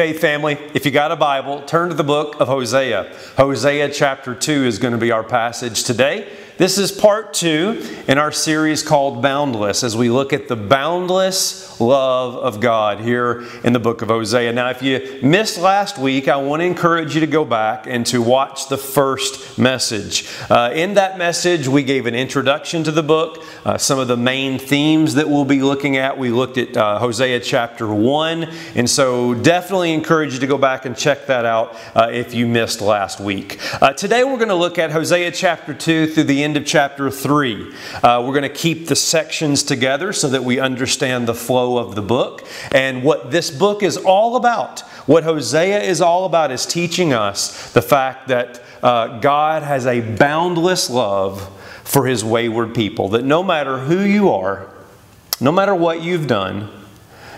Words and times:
Faith 0.00 0.18
family, 0.18 0.56
if 0.72 0.86
you 0.86 0.90
got 0.90 1.12
a 1.12 1.16
Bible, 1.16 1.60
turn 1.60 1.90
to 1.90 1.94
the 1.94 2.02
book 2.02 2.40
of 2.40 2.48
Hosea. 2.48 3.14
Hosea 3.36 3.90
chapter 3.90 4.34
2 4.34 4.64
is 4.64 4.78
going 4.78 4.92
to 4.92 4.98
be 4.98 5.12
our 5.12 5.22
passage 5.22 5.84
today. 5.84 6.26
This 6.56 6.78
is 6.78 6.90
part 6.90 7.34
two 7.34 7.86
in 8.08 8.16
our 8.16 8.32
series 8.32 8.82
called 8.82 9.20
Boundless 9.20 9.84
as 9.84 9.94
we 9.94 10.08
look 10.08 10.32
at 10.32 10.48
the 10.48 10.56
boundless 10.56 11.69
love 11.80 12.36
of 12.36 12.60
God 12.60 13.00
here 13.00 13.46
in 13.64 13.72
the 13.72 13.78
book 13.78 14.02
of 14.02 14.08
Hosea. 14.08 14.52
Now, 14.52 14.70
if 14.70 14.82
you 14.82 15.20
missed 15.22 15.58
last 15.58 15.98
week, 15.98 16.28
I 16.28 16.36
want 16.36 16.60
to 16.60 16.66
encourage 16.66 17.14
you 17.14 17.20
to 17.20 17.26
go 17.26 17.44
back 17.44 17.86
and 17.86 18.06
to 18.06 18.20
watch 18.20 18.68
the 18.68 18.76
first 18.76 19.58
message. 19.58 20.28
Uh, 20.48 20.70
in 20.74 20.94
that 20.94 21.18
message, 21.18 21.68
we 21.68 21.82
gave 21.82 22.06
an 22.06 22.14
introduction 22.14 22.84
to 22.84 22.90
the 22.90 23.02
book, 23.02 23.42
uh, 23.64 23.78
some 23.78 23.98
of 23.98 24.08
the 24.08 24.16
main 24.16 24.58
themes 24.58 25.14
that 25.14 25.28
we'll 25.28 25.44
be 25.44 25.62
looking 25.62 25.96
at. 25.96 26.18
We 26.18 26.30
looked 26.30 26.58
at 26.58 26.76
uh, 26.76 26.98
Hosea 26.98 27.40
chapter 27.40 27.92
1, 27.92 28.44
and 28.74 28.88
so 28.88 29.34
definitely 29.34 29.92
encourage 29.92 30.34
you 30.34 30.40
to 30.40 30.46
go 30.46 30.58
back 30.58 30.84
and 30.84 30.96
check 30.96 31.26
that 31.26 31.44
out 31.44 31.76
uh, 31.94 32.10
if 32.12 32.34
you 32.34 32.46
missed 32.46 32.80
last 32.80 33.20
week. 33.20 33.58
Uh, 33.82 33.92
today, 33.92 34.24
we're 34.24 34.36
going 34.36 34.48
to 34.48 34.54
look 34.54 34.78
at 34.78 34.90
Hosea 34.90 35.30
chapter 35.30 35.72
2 35.72 36.08
through 36.08 36.24
the 36.24 36.42
end 36.42 36.56
of 36.56 36.66
chapter 36.66 37.10
3. 37.10 37.72
Uh, 38.02 38.22
we're 38.24 38.32
going 38.32 38.42
to 38.42 38.48
keep 38.48 38.86
the 38.86 38.96
sections 38.96 39.62
together 39.62 40.12
so 40.12 40.28
that 40.28 40.44
we 40.44 40.58
understand 40.58 41.26
the 41.26 41.34
flow 41.34 41.69
of 41.78 41.94
the 41.94 42.02
book. 42.02 42.46
And 42.72 43.02
what 43.02 43.30
this 43.30 43.50
book 43.50 43.82
is 43.82 43.96
all 43.96 44.36
about, 44.36 44.80
what 45.06 45.24
Hosea 45.24 45.82
is 45.82 46.00
all 46.00 46.24
about, 46.24 46.50
is 46.50 46.66
teaching 46.66 47.12
us 47.12 47.72
the 47.72 47.82
fact 47.82 48.28
that 48.28 48.62
uh, 48.82 49.18
God 49.20 49.62
has 49.62 49.86
a 49.86 50.00
boundless 50.00 50.88
love 50.88 51.48
for 51.84 52.06
his 52.06 52.24
wayward 52.24 52.74
people. 52.74 53.08
That 53.10 53.24
no 53.24 53.42
matter 53.42 53.78
who 53.78 54.00
you 54.00 54.30
are, 54.30 54.70
no 55.40 55.52
matter 55.52 55.74
what 55.74 56.02
you've 56.02 56.26
done, 56.26 56.70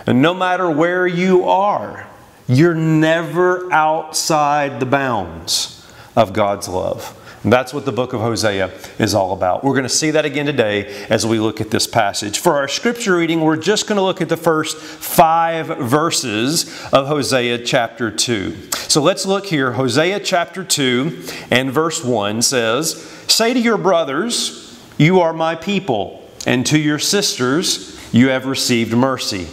and 0.06 0.20
no 0.20 0.34
matter 0.34 0.70
where 0.70 1.06
you 1.06 1.44
are, 1.48 2.08
you're 2.48 2.74
never 2.74 3.72
outside 3.72 4.80
the 4.80 4.86
bounds 4.86 5.91
of 6.17 6.33
God's 6.33 6.69
love. 6.69 7.19
That's 7.45 7.75
what 7.75 7.85
the 7.85 7.93
book 7.93 8.12
of 8.12 8.21
Hosea 8.21 8.71
is 9.01 9.15
all 9.15 9.33
about. 9.33 9.65
We're 9.65 9.73
going 9.73 9.83
to 9.83 9.89
see 9.89 10.12
that 10.12 10.25
again 10.25 10.47
today 10.47 11.07
as 11.09 11.27
we 11.27 11.41
look 11.41 11.61
at 11.61 11.71
this 11.71 11.89
passage. 11.89 12.39
For 12.39 12.57
our 12.57 12.69
scripture 12.69 13.17
reading, 13.17 13.41
we're 13.41 13.57
just 13.57 13.89
going 13.89 13.97
to 13.97 14.03
look 14.03 14.21
at 14.21 14.29
the 14.29 14.37
first 14.37 14.79
five 14.79 15.67
verses 15.67 16.65
of 16.93 17.09
Hosea 17.09 17.65
chapter 17.65 18.13
2. 18.13 18.70
So 18.73 19.03
let's 19.03 19.27
look 19.27 19.47
here. 19.47 19.73
Hosea 19.73 20.20
chapter 20.20 20.63
2 20.63 21.25
and 21.51 21.73
verse 21.73 22.05
1 22.05 22.43
says, 22.43 22.95
Say 23.27 23.53
to 23.53 23.61
your 23.61 23.79
brothers, 23.79 24.81
You 24.97 25.20
are 25.20 25.33
my 25.33 25.57
people, 25.57 26.31
and 26.47 26.65
to 26.67 26.79
your 26.79 27.01
sisters, 27.01 27.98
You 28.13 28.29
have 28.29 28.47
received 28.47 28.95
mercy. 28.95 29.48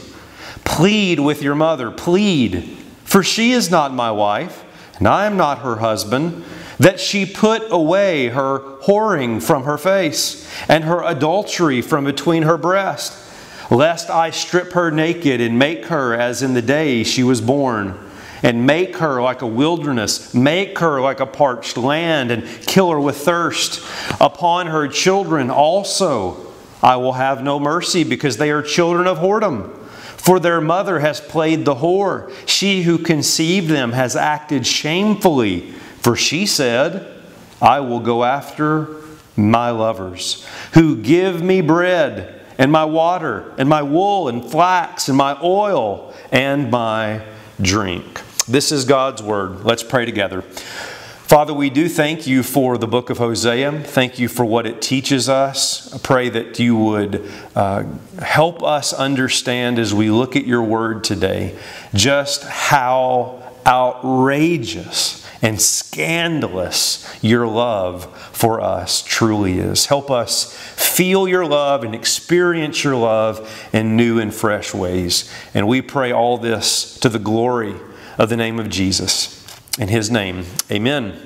Plead 0.64 1.20
with 1.20 1.42
your 1.42 1.56
mother, 1.56 1.90
plead, 1.90 2.78
for 3.04 3.24
she 3.24 3.54
is 3.54 3.72
not 3.72 3.92
my 3.92 4.12
wife, 4.12 4.64
and 5.00 5.08
I 5.08 5.26
am 5.26 5.38
not 5.38 5.60
her 5.60 5.78
husband 5.78 6.44
that 6.80 7.00
she 7.00 7.26
put 7.26 7.64
away 7.72 8.30
her 8.30 8.60
whoring 8.82 9.42
from 9.42 9.64
her 9.64 9.78
face 9.78 10.50
and 10.68 10.84
her 10.86 11.04
adultery 11.04 11.82
from 11.82 12.06
between 12.06 12.44
her 12.44 12.58
breasts, 12.58 13.26
lest 13.70 14.10
I 14.10 14.32
strip 14.32 14.72
her 14.72 14.90
naked 14.90 15.42
and 15.42 15.60
make 15.60 15.86
her 15.86 16.14
as 16.14 16.42
in 16.42 16.54
the 16.54 16.62
day 16.62 17.04
she 17.04 17.22
was 17.24 17.42
born, 17.42 17.98
and 18.42 18.66
make 18.66 18.98
her 18.98 19.22
like 19.22 19.42
a 19.42 19.48
wilderness, 19.48 20.34
make 20.34 20.80
her 20.80 21.02
like 21.02 21.20
a 21.20 21.26
parched 21.26 21.78
land, 21.78 22.32
and 22.32 22.46
kill 22.66 22.90
her 22.92 23.00
with 23.00 23.18
thirst. 23.18 23.86
Upon 24.22 24.68
her 24.68 24.88
children 24.88 25.50
also 25.50 26.50
I 26.82 26.96
will 26.96 27.14
have 27.14 27.44
no 27.44 27.60
mercy, 27.60 28.06
because 28.06 28.38
they 28.38 28.52
are 28.52 28.62
children 28.62 29.06
of 29.06 29.18
whoredom. 29.18 29.76
For 30.16 30.40
their 30.40 30.62
mother 30.62 31.00
has 31.00 31.20
played 31.20 31.66
the 31.66 31.76
whore. 31.76 32.32
She 32.48 32.84
who 32.84 32.98
conceived 32.98 33.68
them 33.68 33.92
has 33.92 34.16
acted 34.16 34.66
shamefully. 34.66 35.74
For 36.02 36.16
she 36.16 36.46
said, 36.46 37.16
I 37.62 37.80
will 37.82 38.00
go 38.00 38.24
after 38.24 38.96
my 39.36 39.72
lovers, 39.72 40.46
who 40.74 40.98
give 40.98 41.42
me 41.42 41.62
bread 41.62 42.42
and 42.58 42.72
my 42.72 42.86
water 42.86 43.54
and 43.58 43.70
my 43.70 43.82
wool 43.82 44.28
and 44.28 44.44
flax 44.44 45.08
and 45.08 45.18
my 45.18 45.38
oil 45.42 46.14
and 46.32 46.70
my 46.70 47.24
drink. 47.62 48.22
This 48.48 48.72
is 48.72 48.86
God's 48.86 49.24
word. 49.24 49.64
Let's 49.64 49.84
pray 49.84 50.06
together. 50.06 50.42
Father, 50.42 51.54
we 51.54 51.70
do 51.70 51.88
thank 51.88 52.26
you 52.26 52.42
for 52.42 52.78
the 52.78 52.88
book 52.88 53.12
of 53.12 53.20
Hosea. 53.20 53.84
Thank 53.84 54.18
you 54.18 54.28
for 54.28 54.44
what 54.44 54.66
it 54.66 54.82
teaches 54.82 55.30
us. 55.30 55.94
I 55.94 56.00
pray 56.00 56.30
that 56.30 56.58
you 56.58 56.76
would 56.76 57.32
uh, 57.56 57.84
help 58.20 58.64
us 58.64 58.94
understand 58.94 59.78
as 59.78 59.94
we 59.94 60.10
look 60.10 60.36
at 60.36 60.48
your 60.48 60.64
word 60.64 61.04
today 61.04 61.56
just 61.94 62.44
how 62.44 63.44
outrageous 63.68 65.19
and 65.42 65.62
scandalous 65.62 67.18
your 67.22 67.48
love 67.48 68.06
for 68.32 68.60
us 68.60 69.02
truly 69.02 69.60
is. 69.60 69.86
Help 69.86 70.12
us 70.12 70.54
feel 70.76 71.28
your 71.28 71.46
love 71.46 71.84
and 71.84 71.96
experience 71.96 72.84
your 72.84 72.96
love 72.96 73.70
in 73.72 73.96
new 73.96 74.20
and 74.20 74.34
fresh 74.34 74.74
ways. 74.74 75.32
And 75.54 75.68
we 75.68 75.82
pray 75.82 76.12
all 76.12 76.38
this 76.38 76.98
to 77.00 77.10
the 77.10 77.20
glory 77.20 77.76
of 78.18 78.30
the 78.30 78.38
name 78.38 78.60
of 78.60 78.70
Jesus. 78.70 79.36
In 79.78 79.88
his 79.88 80.12
name, 80.12 80.46
amen. 80.70 81.18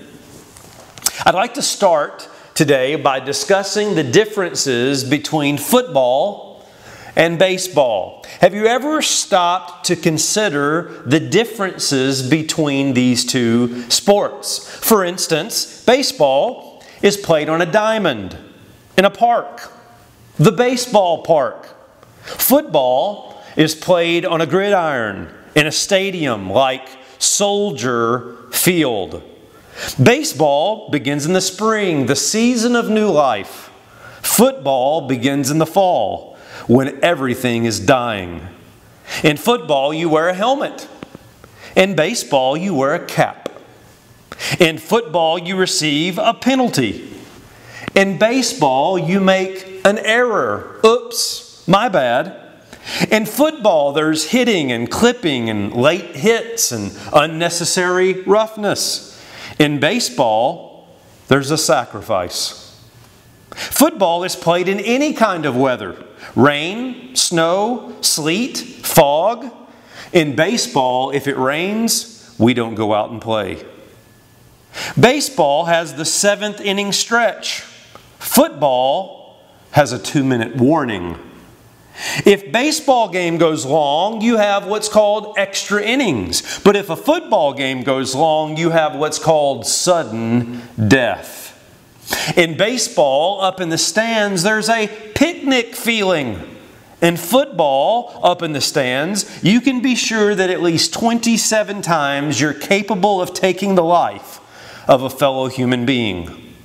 I'd 1.25 1.33
like 1.33 1.55
to 1.55 1.61
start 1.61 2.29
today 2.53 2.95
by 2.95 3.19
discussing 3.19 3.95
the 3.95 4.03
differences 4.03 5.03
between 5.03 5.57
football 5.57 6.52
and 7.15 7.37
baseball. 7.37 8.25
Have 8.41 8.53
you 8.53 8.65
ever 8.65 9.01
stopped 9.01 9.85
to 9.85 9.95
consider 9.95 11.03
the 11.05 11.19
differences 11.19 12.27
between 12.27 12.93
these 12.93 13.25
two 13.25 13.89
sports? 13.89 14.67
For 14.67 15.03
instance, 15.03 15.83
baseball 15.85 16.83
is 17.01 17.17
played 17.17 17.49
on 17.49 17.61
a 17.61 17.65
diamond 17.65 18.37
in 18.97 19.05
a 19.05 19.09
park, 19.09 19.71
the 20.37 20.51
baseball 20.51 21.23
park. 21.23 21.67
Football 22.23 23.41
is 23.55 23.75
played 23.75 24.25
on 24.25 24.41
a 24.41 24.45
gridiron 24.45 25.29
in 25.55 25.67
a 25.67 25.71
stadium 25.71 26.49
like 26.49 26.87
Soldier 27.19 28.37
Field. 28.51 29.21
Baseball 30.01 30.89
begins 30.89 31.25
in 31.25 31.33
the 31.33 31.41
spring, 31.41 32.05
the 32.05 32.15
season 32.15 32.75
of 32.75 32.89
new 32.89 33.09
life. 33.09 33.71
Football 34.21 35.07
begins 35.07 35.51
in 35.51 35.57
the 35.57 35.65
fall 35.65 36.32
when 36.67 37.03
everything 37.03 37.65
is 37.65 37.79
dying. 37.79 38.41
In 39.23 39.37
football, 39.37 39.93
you 39.93 40.09
wear 40.09 40.29
a 40.29 40.33
helmet. 40.33 40.87
In 41.75 41.95
baseball, 41.95 42.55
you 42.55 42.73
wear 42.73 42.93
a 42.93 43.05
cap. 43.05 43.49
In 44.59 44.77
football, 44.77 45.37
you 45.37 45.55
receive 45.55 46.17
a 46.17 46.33
penalty. 46.33 47.09
In 47.95 48.17
baseball, 48.17 48.97
you 48.97 49.19
make 49.19 49.81
an 49.85 49.97
error. 49.99 50.79
Oops, 50.85 51.67
my 51.67 51.89
bad. 51.89 52.39
In 53.09 53.25
football, 53.25 53.93
there's 53.93 54.31
hitting 54.31 54.71
and 54.71 54.89
clipping 54.89 55.49
and 55.49 55.73
late 55.73 56.15
hits 56.15 56.71
and 56.71 56.97
unnecessary 57.13 58.21
roughness. 58.23 59.09
In 59.59 59.79
baseball, 59.79 60.89
there's 61.27 61.51
a 61.51 61.57
sacrifice. 61.57 62.59
Football 63.51 64.23
is 64.23 64.35
played 64.35 64.67
in 64.67 64.79
any 64.79 65.13
kind 65.13 65.45
of 65.45 65.55
weather 65.55 65.95
rain, 66.35 67.15
snow, 67.15 67.95
sleet, 68.01 68.57
fog. 68.57 69.51
In 70.11 70.35
baseball, 70.35 71.11
if 71.11 71.27
it 71.27 71.37
rains, 71.37 72.35
we 72.37 72.53
don't 72.53 72.75
go 72.75 72.93
out 72.93 73.09
and 73.09 73.21
play. 73.21 73.65
Baseball 74.99 75.65
has 75.65 75.95
the 75.95 76.05
seventh 76.05 76.61
inning 76.61 76.91
stretch. 76.91 77.61
Football 78.19 79.39
has 79.71 79.91
a 79.91 79.99
two 79.99 80.23
minute 80.23 80.55
warning. 80.55 81.17
If 82.25 82.51
baseball 82.51 83.09
game 83.09 83.37
goes 83.37 83.65
long, 83.65 84.21
you 84.21 84.37
have 84.37 84.65
what's 84.65 84.89
called 84.89 85.35
extra 85.37 85.83
innings. 85.83 86.59
But 86.63 86.75
if 86.75 86.89
a 86.89 86.95
football 86.95 87.53
game 87.53 87.83
goes 87.83 88.15
long, 88.15 88.57
you 88.57 88.71
have 88.71 88.95
what's 88.95 89.19
called 89.19 89.65
sudden 89.67 90.63
death. 90.87 91.42
In 92.35 92.57
baseball, 92.57 93.41
up 93.41 93.59
in 93.59 93.69
the 93.69 93.77
stands, 93.77 94.43
there's 94.43 94.69
a 94.69 94.87
picnic 95.15 95.75
feeling. 95.75 96.41
In 97.01 97.17
football, 97.17 98.19
up 98.23 98.41
in 98.41 98.53
the 98.53 98.61
stands, 98.61 99.43
you 99.43 99.59
can 99.59 99.81
be 99.81 99.95
sure 99.95 100.33
that 100.33 100.49
at 100.49 100.61
least 100.61 100.93
27 100.93 101.81
times 101.81 102.39
you're 102.39 102.53
capable 102.53 103.21
of 103.21 103.33
taking 103.33 103.75
the 103.75 103.83
life 103.83 104.39
of 104.87 105.03
a 105.03 105.09
fellow 105.09 105.47
human 105.47 105.85
being. 105.85 106.55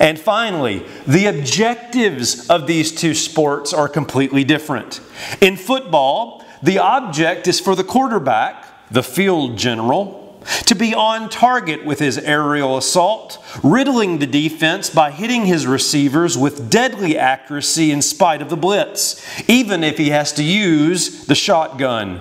And 0.00 0.18
finally, 0.18 0.84
the 1.06 1.26
objectives 1.26 2.48
of 2.48 2.66
these 2.66 2.92
two 2.92 3.14
sports 3.14 3.72
are 3.72 3.88
completely 3.88 4.44
different. 4.44 5.00
In 5.40 5.56
football, 5.56 6.44
the 6.62 6.78
object 6.78 7.46
is 7.46 7.60
for 7.60 7.74
the 7.74 7.84
quarterback, 7.84 8.90
the 8.90 9.02
field 9.02 9.56
general, 9.58 10.25
to 10.66 10.74
be 10.74 10.94
on 10.94 11.28
target 11.28 11.84
with 11.84 11.98
his 11.98 12.18
aerial 12.18 12.76
assault, 12.76 13.42
riddling 13.62 14.18
the 14.18 14.26
defense 14.26 14.90
by 14.90 15.10
hitting 15.10 15.46
his 15.46 15.66
receivers 15.66 16.36
with 16.38 16.70
deadly 16.70 17.18
accuracy 17.18 17.90
in 17.90 18.02
spite 18.02 18.42
of 18.42 18.50
the 18.50 18.56
blitz, 18.56 19.24
even 19.48 19.82
if 19.82 19.98
he 19.98 20.10
has 20.10 20.32
to 20.32 20.42
use 20.42 21.26
the 21.26 21.34
shotgun. 21.34 22.20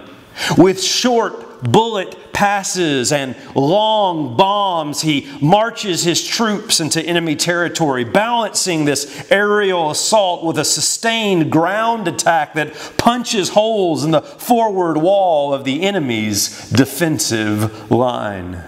With 0.57 0.83
short, 0.83 1.44
bullet 1.63 2.33
passes 2.33 3.11
and 3.11 3.35
long 3.55 4.35
bombs, 4.35 5.01
he 5.01 5.29
marches 5.41 6.03
his 6.03 6.25
troops 6.25 6.79
into 6.79 7.01
enemy 7.01 7.35
territory, 7.35 8.03
balancing 8.03 8.85
this 8.85 9.29
aerial 9.31 9.91
assault 9.91 10.43
with 10.43 10.57
a 10.57 10.65
sustained 10.65 11.51
ground 11.51 12.07
attack 12.07 12.53
that 12.53 12.73
punches 12.97 13.49
holes 13.49 14.03
in 14.03 14.11
the 14.11 14.21
forward 14.21 14.97
wall 14.97 15.53
of 15.53 15.63
the 15.63 15.83
enemy's 15.83 16.69
defensive 16.71 17.89
line. 17.89 18.61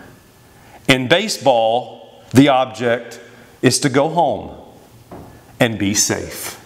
In 0.88 1.07
baseball, 1.07 2.24
the 2.34 2.48
object 2.48 3.19
is 3.62 3.80
to 3.81 3.89
go 3.89 4.10
home 4.10 4.56
and 5.60 5.78
be 5.78 5.94
safe. 5.94 6.63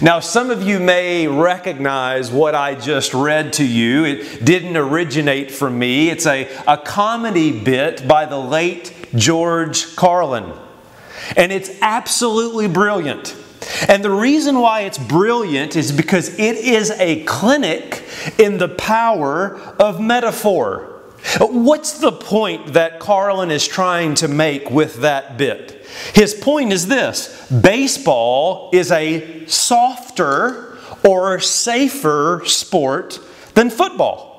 Now, 0.00 0.20
some 0.20 0.50
of 0.50 0.62
you 0.62 0.78
may 0.78 1.26
recognize 1.26 2.30
what 2.30 2.54
I 2.54 2.74
just 2.74 3.12
read 3.12 3.52
to 3.54 3.66
you. 3.66 4.04
It 4.04 4.44
didn't 4.44 4.76
originate 4.76 5.50
from 5.50 5.78
me. 5.78 6.08
It's 6.08 6.26
a, 6.26 6.48
a 6.66 6.78
comedy 6.78 7.60
bit 7.60 8.08
by 8.08 8.24
the 8.24 8.38
late 8.38 8.94
George 9.14 9.94
Carlin. 9.96 10.52
And 11.36 11.52
it's 11.52 11.70
absolutely 11.82 12.68
brilliant. 12.68 13.36
And 13.88 14.02
the 14.02 14.10
reason 14.10 14.58
why 14.58 14.82
it's 14.82 14.98
brilliant 14.98 15.76
is 15.76 15.92
because 15.92 16.38
it 16.38 16.56
is 16.56 16.90
a 16.92 17.24
clinic 17.24 18.02
in 18.38 18.58
the 18.58 18.68
power 18.68 19.56
of 19.78 20.00
metaphor. 20.00 20.88
What's 21.38 21.98
the 21.98 22.12
point 22.12 22.72
that 22.72 22.98
Carlin 22.98 23.50
is 23.50 23.66
trying 23.66 24.14
to 24.16 24.28
make 24.28 24.70
with 24.70 24.96
that 25.02 25.36
bit? 25.36 25.81
His 26.14 26.34
point 26.34 26.72
is 26.72 26.86
this 26.86 27.48
baseball 27.50 28.70
is 28.72 28.90
a 28.90 29.46
softer 29.46 30.78
or 31.04 31.40
safer 31.40 32.42
sport 32.44 33.18
than 33.54 33.70
football. 33.70 34.30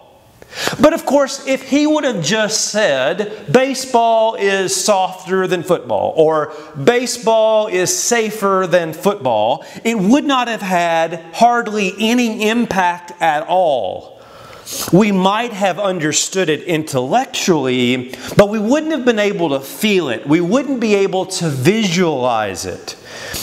But 0.79 0.93
of 0.93 1.05
course, 1.05 1.47
if 1.47 1.69
he 1.69 1.87
would 1.87 2.03
have 2.03 2.23
just 2.23 2.65
said, 2.65 3.51
baseball 3.51 4.35
is 4.35 4.75
softer 4.75 5.47
than 5.47 5.63
football, 5.63 6.13
or 6.15 6.53
baseball 6.83 7.67
is 7.67 7.95
safer 7.95 8.67
than 8.69 8.93
football, 8.93 9.65
it 9.83 9.97
would 9.97 10.25
not 10.25 10.47
have 10.47 10.61
had 10.61 11.23
hardly 11.33 11.93
any 11.97 12.47
impact 12.49 13.13
at 13.19 13.47
all 13.47 14.12
we 14.91 15.11
might 15.11 15.51
have 15.53 15.79
understood 15.79 16.49
it 16.49 16.63
intellectually, 16.63 18.15
but 18.37 18.49
we 18.49 18.59
wouldn't 18.59 18.91
have 18.91 19.05
been 19.05 19.19
able 19.19 19.49
to 19.49 19.59
feel 19.59 20.09
it. 20.09 20.25
We 20.25 20.41
wouldn't 20.41 20.79
be 20.79 20.95
able 20.95 21.25
to 21.25 21.49
visualize 21.49 22.65
it. 22.65 22.95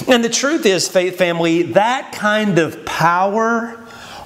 And 0.09 0.25
the 0.25 0.29
truth 0.29 0.65
is, 0.67 0.89
faith 0.89 1.19
family, 1.19 1.63
that 1.63 2.13
kind 2.13 2.59
of 2.59 2.85
power 2.87 3.77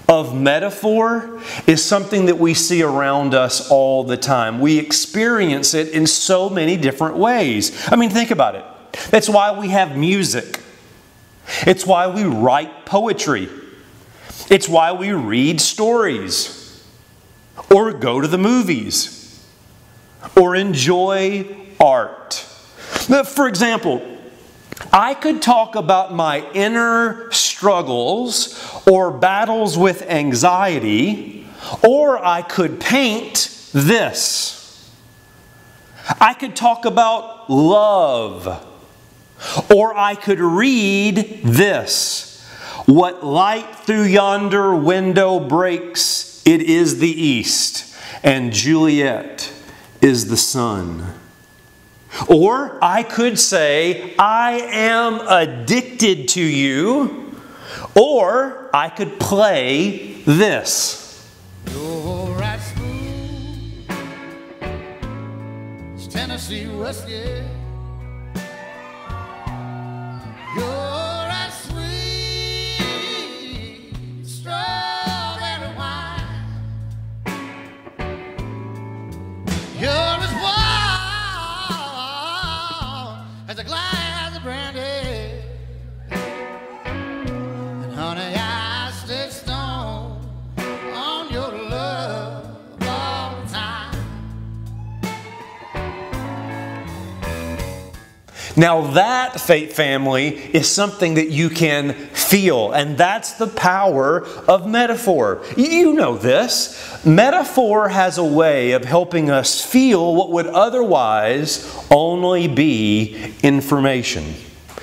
of 0.09 0.39
metaphor 0.39 1.41
is 1.67 1.83
something 1.83 2.27
that 2.27 2.39
we 2.39 2.55
see 2.55 2.83
around 2.83 3.35
us 3.35 3.71
all 3.71 4.05
the 4.05 4.17
time. 4.17 4.61
We 4.61 4.79
experience 4.79 5.75
it 5.75 5.89
in 5.89 6.07
so 6.07 6.51
many 6.51 6.77
different 6.77 7.17
ways. 7.17 7.89
I 7.91 7.97
mean, 7.97 8.11
think 8.11 8.31
about 8.31 8.55
it. 8.55 8.65
That's 9.11 9.29
why 9.29 9.59
we 9.59 9.71
have 9.71 9.97
music, 9.97 10.61
it's 11.67 11.85
why 11.85 12.07
we 12.07 12.23
write 12.25 12.87
poetry, 12.87 13.49
it's 14.51 14.69
why 14.69 14.93
we 14.93 15.13
read 15.13 15.61
stories 15.61 16.64
or 17.71 17.93
go 17.93 18.21
to 18.21 18.29
the 18.29 18.39
movies 18.39 19.45
or 20.37 20.57
enjoy 20.57 21.57
art. 21.79 22.35
For 23.27 23.49
example, 23.49 24.03
I 24.93 25.15
could 25.15 25.43
talk 25.43 25.77
about 25.77 26.13
my 26.15 26.49
inner 26.53 27.31
struggles 27.33 28.83
or 28.87 29.11
battles 29.11 29.77
with 29.79 30.03
anxiety, 30.03 31.47
or 31.83 32.25
I 32.25 32.43
could 32.43 32.81
paint 32.81 33.71
this. 33.73 34.91
I 36.21 36.35
could 36.35 36.55
talk 36.55 36.85
about 36.85 37.49
love, 37.51 38.47
or 39.75 39.97
I 39.97 40.15
could 40.15 40.41
read 40.41 41.41
this. 41.45 42.47
What 42.87 43.25
light 43.25 43.77
through 43.77 44.05
yonder 44.05 44.75
window 44.75 45.41
breaks 45.41 46.34
it 46.45 46.63
is 46.63 46.99
the 46.99 47.11
east, 47.11 47.97
and 48.23 48.53
Juliet 48.53 49.53
is 50.01 50.29
the 50.29 50.37
sun. 50.37 51.15
Or 52.29 52.79
I 52.83 53.03
could 53.03 53.39
say, 53.39 54.15
I 54.19 54.53
am 54.71 55.21
addicted 55.27 56.29
to 56.29 56.43
you. 56.43 57.41
Or 57.97 58.71
I 58.73 58.89
could 58.89 59.19
play 59.19 60.23
this. 60.25 61.05
Tennessee 66.11 66.67
whiskey. 66.67 67.43
Now, 98.57 98.93
that, 98.93 99.41
faith 99.41 99.73
family, 99.75 100.29
is 100.29 100.71
something 100.71 101.15
that 101.15 101.31
you 101.31 101.51
can 101.51 101.93
feel, 101.93 102.71
and 102.73 102.97
that's 102.97 103.33
the 103.33 103.49
power 103.49 104.25
of 104.47 104.69
metaphor. 104.69 105.43
You 105.57 105.95
know 105.95 106.17
this. 106.17 107.05
Metaphor 107.05 107.89
has 107.89 108.17
a 108.17 108.25
way 108.25 108.73
of 108.73 108.85
helping 108.85 109.29
us 109.29 109.61
feel 109.61 110.15
what 110.15 110.31
would 110.31 110.47
otherwise 110.47 111.85
only 111.91 112.47
be 112.47 113.35
information. 113.43 114.35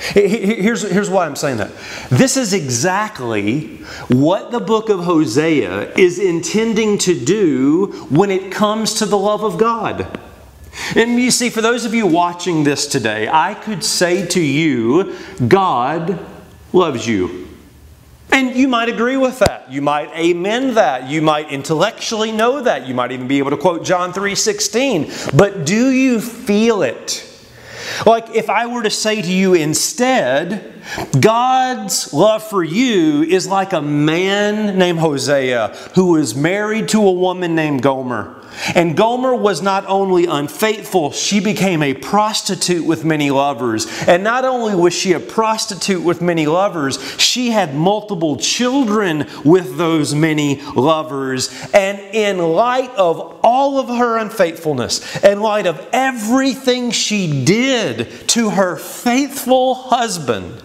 Here's, 0.01 0.81
here's 0.81 1.09
why 1.09 1.25
I'm 1.25 1.35
saying 1.35 1.57
that. 1.57 1.71
This 2.09 2.35
is 2.35 2.53
exactly 2.53 3.77
what 4.09 4.51
the 4.51 4.59
book 4.59 4.89
of 4.89 5.03
Hosea 5.03 5.93
is 5.93 6.17
intending 6.17 6.97
to 6.99 7.17
do 7.17 8.07
when 8.09 8.31
it 8.31 8.51
comes 8.51 8.95
to 8.95 9.05
the 9.05 9.17
love 9.17 9.43
of 9.43 9.57
God. 9.57 10.19
And 10.95 11.19
you 11.19 11.31
see, 11.31 11.49
for 11.49 11.61
those 11.61 11.85
of 11.85 11.93
you 11.93 12.05
watching 12.05 12.63
this 12.63 12.87
today, 12.87 13.29
I 13.31 13.53
could 13.53 13.83
say 13.83 14.25
to 14.27 14.41
you, 14.41 15.15
God 15.47 16.19
loves 16.73 17.07
you. 17.07 17.47
And 18.31 18.55
you 18.55 18.67
might 18.67 18.89
agree 18.89 19.17
with 19.17 19.39
that. 19.39 19.71
You 19.71 19.81
might 19.81 20.09
amen 20.15 20.75
that. 20.75 21.09
You 21.09 21.21
might 21.21 21.51
intellectually 21.51 22.31
know 22.31 22.61
that. 22.61 22.87
You 22.87 22.93
might 22.93 23.11
even 23.11 23.27
be 23.27 23.39
able 23.39 23.51
to 23.51 23.57
quote 23.57 23.83
John 23.83 24.13
3:16. 24.13 25.35
But 25.35 25.65
do 25.65 25.89
you 25.89 26.21
feel 26.21 26.81
it? 26.81 27.27
Like 28.05 28.33
if 28.35 28.49
I 28.49 28.67
were 28.67 28.83
to 28.83 28.89
say 28.89 29.21
to 29.21 29.31
you 29.31 29.53
instead, 29.53 30.81
God's 31.19 32.13
love 32.13 32.43
for 32.43 32.63
you 32.63 33.23
is 33.23 33.47
like 33.47 33.73
a 33.73 33.81
man 33.81 34.77
named 34.77 34.99
Hosea 34.99 35.75
who 35.95 36.13
was 36.13 36.33
married 36.33 36.87
to 36.89 37.05
a 37.05 37.11
woman 37.11 37.53
named 37.53 37.81
Gomer. 37.81 38.40
And 38.75 38.95
Gomer 38.95 39.35
was 39.35 39.61
not 39.61 39.85
only 39.87 40.25
unfaithful, 40.25 41.11
she 41.11 41.39
became 41.39 41.81
a 41.81 41.93
prostitute 41.93 42.85
with 42.85 43.03
many 43.03 43.31
lovers. 43.31 43.87
And 44.07 44.23
not 44.23 44.45
only 44.45 44.75
was 44.75 44.93
she 44.93 45.13
a 45.13 45.19
prostitute 45.19 46.03
with 46.03 46.21
many 46.21 46.47
lovers, 46.47 46.99
she 47.19 47.51
had 47.51 47.75
multiple 47.75 48.37
children 48.37 49.27
with 49.43 49.77
those 49.77 50.13
many 50.13 50.61
lovers. 50.75 51.49
And 51.73 51.99
in 52.13 52.37
light 52.37 52.91
of 52.95 53.39
all 53.43 53.79
of 53.79 53.87
her 53.87 54.17
unfaithfulness, 54.17 55.23
in 55.23 55.41
light 55.41 55.67
of 55.67 55.85
everything 55.93 56.91
she 56.91 57.45
did 57.45 58.27
to 58.29 58.51
her 58.51 58.75
faithful 58.75 59.75
husband, 59.75 60.61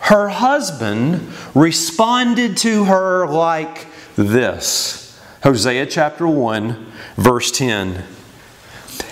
her 0.00 0.28
husband 0.28 1.32
responded 1.54 2.56
to 2.58 2.84
her 2.84 3.26
like 3.26 3.86
this 4.14 5.18
Hosea 5.42 5.86
chapter 5.86 6.26
1 6.26 6.92
verse 7.16 7.50
10. 7.50 8.04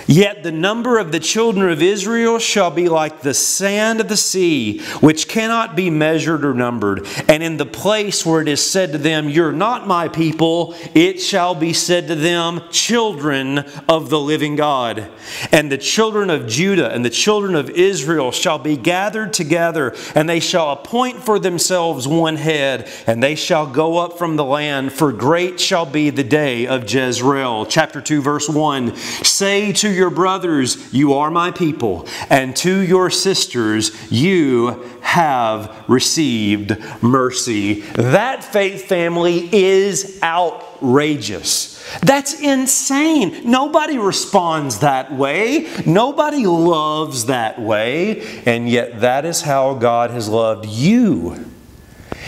Yet 0.06 0.42
the 0.42 0.52
number 0.52 0.98
of 0.98 1.12
the 1.12 1.20
children 1.20 1.70
of 1.70 1.82
Israel 1.82 2.38
shall 2.38 2.70
be 2.70 2.88
like 2.88 3.20
the 3.20 3.34
sand 3.34 4.00
of 4.00 4.08
the 4.08 4.16
sea, 4.16 4.80
which 5.00 5.28
cannot 5.28 5.76
be 5.76 5.90
measured 5.90 6.44
or 6.44 6.54
numbered. 6.54 7.06
And 7.28 7.42
in 7.42 7.56
the 7.56 7.66
place 7.66 8.24
where 8.24 8.42
it 8.42 8.48
is 8.48 8.64
said 8.64 8.92
to 8.92 8.98
them, 8.98 9.28
You're 9.28 9.52
not 9.52 9.86
my 9.86 10.08
people, 10.08 10.74
it 10.94 11.20
shall 11.20 11.54
be 11.54 11.72
said 11.72 12.08
to 12.08 12.14
them, 12.14 12.62
Children 12.70 13.60
of 13.88 14.10
the 14.10 14.20
living 14.20 14.56
God. 14.56 15.10
And 15.50 15.72
the 15.72 15.78
children 15.78 16.30
of 16.30 16.46
Judah 16.46 16.90
and 16.90 17.04
the 17.04 17.10
children 17.10 17.54
of 17.54 17.70
Israel 17.70 18.30
shall 18.30 18.58
be 18.58 18.76
gathered 18.76 19.32
together, 19.32 19.94
and 20.14 20.28
they 20.28 20.40
shall 20.40 20.72
appoint 20.72 21.22
for 21.22 21.38
themselves 21.38 22.06
one 22.06 22.36
head, 22.36 22.90
and 23.06 23.22
they 23.22 23.34
shall 23.34 23.66
go 23.66 23.98
up 23.98 24.18
from 24.18 24.36
the 24.36 24.44
land, 24.44 24.92
for 24.92 25.12
great 25.12 25.58
shall 25.58 25.86
be 25.86 26.10
the 26.10 26.24
day 26.24 26.66
of 26.66 26.90
Jezreel. 26.92 27.66
Chapter 27.66 28.00
2, 28.00 28.20
verse 28.20 28.48
1 28.48 28.94
Say 28.96 29.72
to 29.72 29.93
your 29.94 30.10
brothers, 30.10 30.92
You 30.92 31.14
are 31.14 31.30
my 31.30 31.50
people, 31.50 32.06
and 32.28 32.54
to 32.56 32.80
your 32.80 33.10
sisters, 33.10 33.90
You 34.12 34.82
have 35.00 35.84
received 35.88 36.76
mercy. 37.02 37.80
That 37.92 38.44
faith 38.44 38.86
family 38.86 39.48
is 39.54 40.18
outrageous. 40.22 41.74
That's 42.00 42.40
insane. 42.40 43.50
Nobody 43.50 43.98
responds 43.98 44.80
that 44.80 45.12
way. 45.12 45.70
Nobody 45.86 46.46
loves 46.46 47.26
that 47.26 47.60
way. 47.60 48.42
And 48.46 48.68
yet, 48.68 49.00
that 49.00 49.24
is 49.24 49.42
how 49.42 49.74
God 49.74 50.10
has 50.10 50.28
loved 50.28 50.66
you 50.66 51.50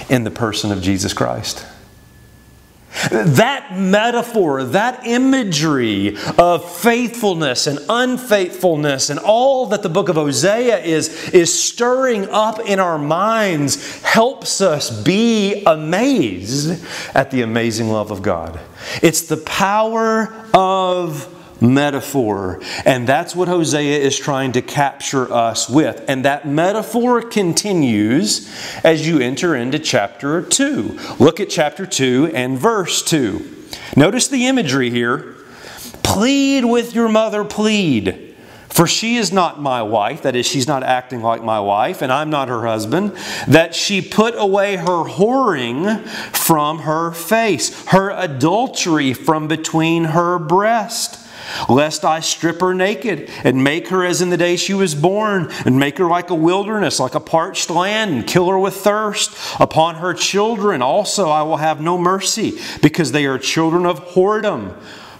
in 0.08 0.24
the 0.24 0.30
person 0.30 0.70
of 0.70 0.82
Jesus 0.82 1.12
Christ. 1.12 1.66
That 3.10 3.76
metaphor, 3.76 4.64
that 4.64 5.06
imagery 5.06 6.16
of 6.38 6.70
faithfulness 6.78 7.66
and 7.66 7.78
unfaithfulness, 7.88 9.10
and 9.10 9.18
all 9.18 9.66
that 9.66 9.82
the 9.82 9.88
book 9.88 10.08
of 10.08 10.16
Hosea 10.16 10.82
is, 10.82 11.28
is 11.30 11.52
stirring 11.52 12.28
up 12.30 12.60
in 12.60 12.80
our 12.80 12.98
minds 12.98 14.00
helps 14.02 14.60
us 14.60 14.90
be 15.02 15.62
amazed 15.64 16.84
at 17.14 17.30
the 17.30 17.42
amazing 17.42 17.88
love 17.88 18.10
of 18.10 18.22
God. 18.22 18.58
It's 19.02 19.22
the 19.22 19.36
power 19.36 20.32
of 20.54 21.35
metaphor. 21.60 22.60
And 22.84 23.06
that's 23.06 23.34
what 23.34 23.48
Hosea 23.48 23.98
is 23.98 24.18
trying 24.18 24.52
to 24.52 24.62
capture 24.62 25.32
us 25.32 25.68
with. 25.68 26.04
And 26.08 26.24
that 26.24 26.46
metaphor 26.46 27.22
continues 27.22 28.50
as 28.84 29.06
you 29.06 29.18
enter 29.18 29.54
into 29.54 29.78
chapter 29.78 30.42
2. 30.42 30.98
Look 31.18 31.40
at 31.40 31.50
chapter 31.50 31.86
2 31.86 32.32
and 32.34 32.58
verse 32.58 33.02
2. 33.02 33.54
Notice 33.96 34.28
the 34.28 34.46
imagery 34.46 34.90
here. 34.90 35.34
Plead 36.02 36.64
with 36.64 36.94
your 36.94 37.08
mother, 37.08 37.44
plead. 37.44 38.22
For 38.68 38.86
she 38.86 39.16
is 39.16 39.32
not 39.32 39.58
my 39.58 39.80
wife, 39.80 40.22
that 40.22 40.36
is, 40.36 40.44
she's 40.44 40.68
not 40.68 40.82
acting 40.82 41.22
like 41.22 41.42
my 41.42 41.58
wife, 41.58 42.02
and 42.02 42.12
I'm 42.12 42.28
not 42.28 42.48
her 42.48 42.66
husband, 42.66 43.16
that 43.48 43.74
she 43.74 44.02
put 44.02 44.34
away 44.36 44.76
her 44.76 45.04
whoring 45.04 46.06
from 46.36 46.80
her 46.80 47.10
face, 47.12 47.86
her 47.86 48.10
adultery 48.10 49.14
from 49.14 49.48
between 49.48 50.04
her 50.04 50.38
breast 50.38 51.25
lest 51.68 52.04
I 52.04 52.20
strip 52.20 52.60
her 52.60 52.74
naked 52.74 53.30
and 53.44 53.62
make 53.62 53.88
her 53.88 54.04
as 54.04 54.20
in 54.22 54.30
the 54.30 54.36
day 54.36 54.56
she 54.56 54.74
was 54.74 54.94
born, 54.94 55.50
and 55.64 55.78
make 55.78 55.98
her 55.98 56.06
like 56.06 56.30
a 56.30 56.34
wilderness, 56.34 57.00
like 57.00 57.14
a 57.14 57.20
parched 57.20 57.70
land, 57.70 58.10
and 58.12 58.26
kill 58.26 58.48
her 58.48 58.58
with 58.58 58.74
thirst. 58.74 59.36
Upon 59.60 59.96
her 59.96 60.14
children 60.14 60.82
also 60.82 61.28
I 61.28 61.42
will 61.42 61.58
have 61.58 61.80
no 61.80 61.98
mercy, 61.98 62.58
because 62.82 63.12
they 63.12 63.26
are 63.26 63.38
children 63.38 63.86
of 63.86 64.00
whoredom. 64.08 64.74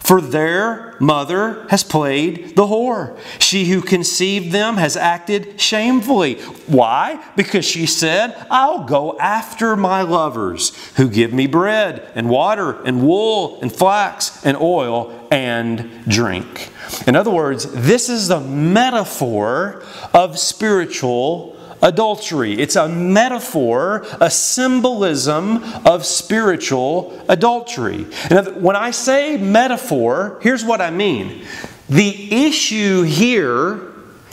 For 0.06 0.20
their 0.20 0.94
mother 1.00 1.66
has 1.68 1.82
played 1.82 2.54
the 2.54 2.68
whore. 2.68 3.18
She 3.40 3.64
who 3.64 3.82
conceived 3.82 4.52
them 4.52 4.76
has 4.76 4.96
acted 4.96 5.60
shamefully. 5.60 6.34
Why? 6.68 7.20
Because 7.34 7.64
she 7.64 7.86
said, 7.86 8.36
I'll 8.48 8.84
go 8.84 9.18
after 9.18 9.75
my 9.75 10.02
lovers 10.02 10.70
who 10.94 11.08
give 11.08 11.32
me 11.32 11.48
bread 11.48 12.08
and 12.14 12.30
water 12.30 12.80
and 12.84 13.04
wool 13.04 13.58
and 13.60 13.72
flax 13.72 14.46
and 14.46 14.56
oil 14.56 15.26
and 15.32 16.04
drink. 16.06 16.70
In 17.08 17.16
other 17.16 17.32
words, 17.32 17.66
this 17.72 18.08
is 18.08 18.28
the 18.28 18.38
metaphor 18.38 19.82
of 20.14 20.38
spiritual 20.38 21.55
adultery. 21.83 22.54
It's 22.54 22.76
a 22.76 22.88
metaphor, 22.88 24.06
a 24.21 24.30
symbolism 24.30 25.62
of 25.87 26.04
spiritual 26.04 27.25
adultery. 27.28 28.06
And 28.30 28.62
when 28.62 28.76
I 28.76 28.90
say 28.90 29.37
metaphor, 29.37 30.38
here's 30.42 30.64
what 30.64 30.80
I 30.80 30.90
mean. 30.90 31.45
The 31.88 32.47
issue 32.47 33.02
here 33.02 33.92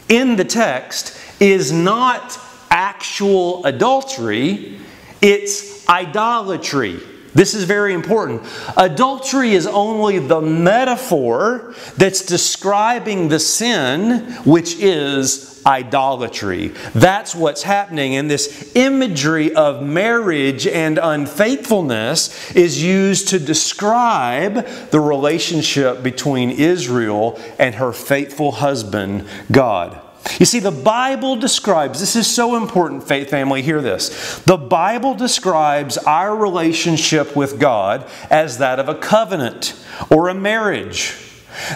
in 0.09 0.35
the 0.35 0.45
text 0.45 1.17
is 1.39 1.71
not 1.71 2.39
actual 2.69 3.65
adultery, 3.65 4.79
it's 5.21 5.87
idolatry. 5.87 6.99
This 7.33 7.53
is 7.53 7.63
very 7.63 7.93
important. 7.93 8.43
Adultery 8.77 9.53
is 9.53 9.65
only 9.65 10.19
the 10.19 10.41
metaphor 10.41 11.73
that's 11.97 12.23
describing 12.25 13.29
the 13.29 13.39
sin, 13.39 14.31
which 14.45 14.75
is 14.77 15.61
idolatry. 15.65 16.69
That's 16.93 17.33
what's 17.33 17.63
happening. 17.63 18.15
And 18.15 18.29
this 18.29 18.75
imagery 18.75 19.55
of 19.55 19.81
marriage 19.81 20.67
and 20.67 20.99
unfaithfulness 21.01 22.51
is 22.55 22.83
used 22.83 23.29
to 23.29 23.39
describe 23.39 24.65
the 24.91 24.99
relationship 24.99 26.03
between 26.03 26.51
Israel 26.51 27.39
and 27.57 27.75
her 27.75 27.93
faithful 27.93 28.51
husband, 28.51 29.25
God. 29.51 30.02
You 30.39 30.45
see, 30.45 30.59
the 30.59 30.71
Bible 30.71 31.35
describes, 31.35 31.99
this 31.99 32.15
is 32.15 32.33
so 32.33 32.55
important, 32.55 33.07
faith 33.07 33.29
family, 33.29 33.61
hear 33.61 33.81
this. 33.81 34.39
The 34.39 34.57
Bible 34.57 35.13
describes 35.15 35.97
our 35.97 36.35
relationship 36.35 37.35
with 37.35 37.59
God 37.59 38.09
as 38.29 38.57
that 38.57 38.79
of 38.79 38.89
a 38.89 38.95
covenant 38.95 39.79
or 40.09 40.29
a 40.29 40.33
marriage. 40.33 41.15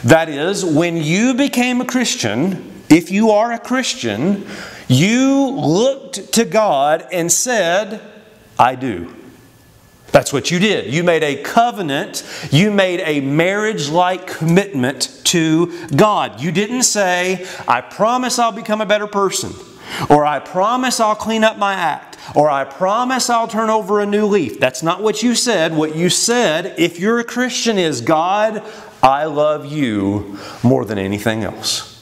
That 0.03 0.29
is, 0.29 0.65
when 0.65 0.97
you 0.97 1.33
became 1.33 1.81
a 1.81 1.85
Christian, 1.85 2.83
if 2.89 3.11
you 3.11 3.31
are 3.31 3.51
a 3.51 3.59
Christian, 3.59 4.47
you 4.87 5.49
looked 5.49 6.33
to 6.33 6.45
God 6.45 7.05
and 7.11 7.31
said, 7.31 8.01
I 8.57 8.75
do. 8.75 9.13
That's 10.17 10.33
what 10.33 10.49
you 10.49 10.57
did. 10.57 10.91
You 10.91 11.03
made 11.03 11.21
a 11.21 11.35
covenant, 11.43 12.23
you 12.49 12.71
made 12.71 13.01
a 13.01 13.21
marriage 13.21 13.87
like 13.87 14.25
commitment 14.25 15.21
to 15.25 15.87
God. 15.89 16.41
You 16.41 16.51
didn't 16.51 16.83
say, 16.83 17.45
I 17.67 17.81
promise 17.81 18.39
I'll 18.39 18.51
become 18.51 18.81
a 18.81 18.85
better 18.87 19.05
person, 19.05 19.53
or 20.09 20.25
I 20.25 20.39
promise 20.39 20.99
I'll 20.99 21.13
clean 21.13 21.43
up 21.43 21.59
my 21.59 21.75
act, 21.75 22.17
or 22.35 22.49
I 22.49 22.63
promise 22.63 23.29
I'll 23.29 23.47
turn 23.47 23.69
over 23.69 23.99
a 23.99 24.07
new 24.07 24.25
leaf. 24.25 24.59
That's 24.59 24.81
not 24.81 25.03
what 25.03 25.21
you 25.21 25.35
said. 25.35 25.75
What 25.75 25.95
you 25.95 26.09
said, 26.09 26.73
if 26.79 26.99
you're 26.99 27.19
a 27.19 27.23
Christian, 27.23 27.77
is 27.77 28.01
God, 28.01 28.63
I 29.03 29.25
love 29.25 29.67
you 29.67 30.39
more 30.63 30.83
than 30.83 30.97
anything 30.97 31.43
else. 31.43 31.96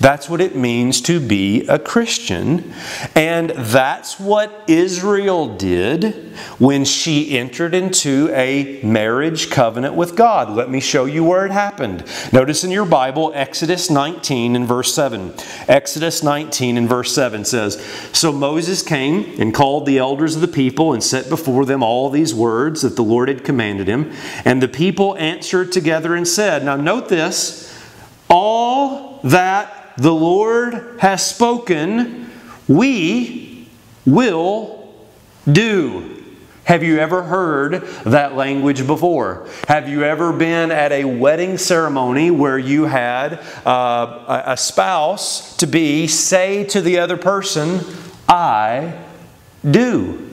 That's 0.00 0.28
what 0.28 0.40
it 0.40 0.54
means 0.54 1.00
to 1.02 1.18
be 1.18 1.66
a 1.66 1.78
Christian. 1.78 2.72
And 3.16 3.50
that's 3.50 4.20
what 4.20 4.64
Israel 4.68 5.56
did 5.56 6.36
when 6.58 6.84
she 6.84 7.36
entered 7.36 7.74
into 7.74 8.30
a 8.32 8.80
marriage 8.84 9.50
covenant 9.50 9.94
with 9.94 10.14
God. 10.14 10.50
Let 10.50 10.70
me 10.70 10.78
show 10.78 11.06
you 11.06 11.24
where 11.24 11.46
it 11.46 11.50
happened. 11.50 12.04
Notice 12.32 12.62
in 12.62 12.70
your 12.70 12.86
Bible, 12.86 13.32
Exodus 13.34 13.90
19 13.90 14.54
and 14.54 14.68
verse 14.68 14.94
7. 14.94 15.34
Exodus 15.66 16.22
19 16.22 16.76
and 16.76 16.88
verse 16.88 17.12
7 17.12 17.44
says 17.44 17.82
So 18.12 18.30
Moses 18.30 18.82
came 18.82 19.40
and 19.40 19.52
called 19.52 19.84
the 19.84 19.98
elders 19.98 20.36
of 20.36 20.42
the 20.42 20.48
people 20.48 20.92
and 20.92 21.02
set 21.02 21.28
before 21.28 21.64
them 21.64 21.82
all 21.82 22.08
these 22.08 22.32
words 22.32 22.82
that 22.82 22.94
the 22.94 23.02
Lord 23.02 23.28
had 23.28 23.42
commanded 23.42 23.88
him. 23.88 24.12
And 24.44 24.62
the 24.62 24.68
people 24.68 25.16
answered 25.16 25.72
together 25.72 26.14
and 26.14 26.28
said, 26.28 26.64
Now 26.64 26.76
note 26.76 27.08
this, 27.08 27.64
all 28.30 29.20
that 29.24 29.77
the 29.98 30.14
Lord 30.14 30.96
has 31.00 31.26
spoken, 31.26 32.30
we 32.68 33.68
will 34.06 34.94
do. 35.50 36.14
Have 36.62 36.84
you 36.84 36.98
ever 36.98 37.22
heard 37.22 37.82
that 38.04 38.36
language 38.36 38.86
before? 38.86 39.48
Have 39.66 39.88
you 39.88 40.04
ever 40.04 40.32
been 40.32 40.70
at 40.70 40.92
a 40.92 41.04
wedding 41.04 41.58
ceremony 41.58 42.30
where 42.30 42.58
you 42.58 42.84
had 42.84 43.40
uh, 43.66 44.42
a 44.46 44.56
spouse 44.56 45.56
to 45.56 45.66
be 45.66 46.06
say 46.06 46.64
to 46.64 46.80
the 46.80 46.98
other 46.98 47.16
person, 47.16 47.80
I 48.28 49.02
do? 49.68 50.27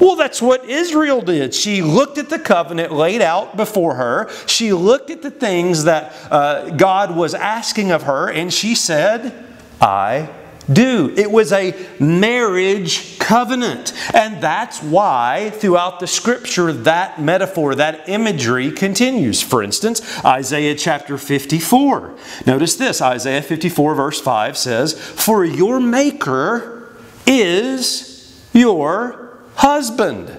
Well, 0.00 0.16
that's 0.16 0.40
what 0.40 0.64
Israel 0.64 1.20
did. 1.20 1.54
She 1.54 1.82
looked 1.82 2.16
at 2.16 2.30
the 2.30 2.38
covenant 2.38 2.90
laid 2.92 3.20
out 3.20 3.56
before 3.56 3.96
her. 3.96 4.30
She 4.46 4.72
looked 4.72 5.10
at 5.10 5.20
the 5.20 5.30
things 5.30 5.84
that 5.84 6.14
uh, 6.30 6.70
God 6.70 7.14
was 7.14 7.34
asking 7.34 7.90
of 7.90 8.04
her, 8.04 8.30
and 8.30 8.52
she 8.52 8.74
said, 8.74 9.46
I 9.80 10.30
do. 10.72 11.12
It 11.16 11.30
was 11.30 11.52
a 11.52 11.74
marriage 11.98 13.18
covenant. 13.18 13.92
And 14.14 14.42
that's 14.42 14.82
why 14.82 15.50
throughout 15.54 16.00
the 16.00 16.06
scripture 16.06 16.72
that 16.72 17.20
metaphor, 17.20 17.74
that 17.74 18.08
imagery 18.08 18.70
continues. 18.70 19.42
For 19.42 19.62
instance, 19.62 20.24
Isaiah 20.24 20.74
chapter 20.74 21.18
54. 21.18 22.16
Notice 22.46 22.76
this 22.76 23.02
Isaiah 23.02 23.42
54, 23.42 23.94
verse 23.94 24.20
5 24.20 24.56
says, 24.56 24.98
For 24.98 25.44
your 25.44 25.80
maker 25.80 26.92
is 27.26 28.48
your 28.52 29.19
husband. 29.60 30.38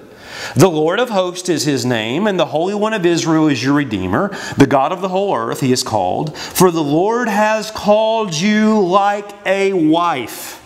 The 0.56 0.68
Lord 0.68 0.98
of 0.98 1.10
hosts 1.10 1.48
is 1.48 1.64
his 1.64 1.86
name, 1.86 2.26
and 2.26 2.38
the 2.38 2.46
Holy 2.46 2.74
One 2.74 2.92
of 2.92 3.06
Israel 3.06 3.46
is 3.46 3.62
your 3.62 3.74
Redeemer. 3.74 4.36
The 4.56 4.66
God 4.66 4.90
of 4.90 5.00
the 5.00 5.08
whole 5.08 5.34
earth 5.34 5.60
he 5.60 5.70
is 5.70 5.84
called. 5.84 6.36
For 6.36 6.72
the 6.72 6.82
Lord 6.82 7.28
has 7.28 7.70
called 7.70 8.34
you 8.34 8.80
like 8.80 9.30
a 9.46 9.72
wife 9.72 10.58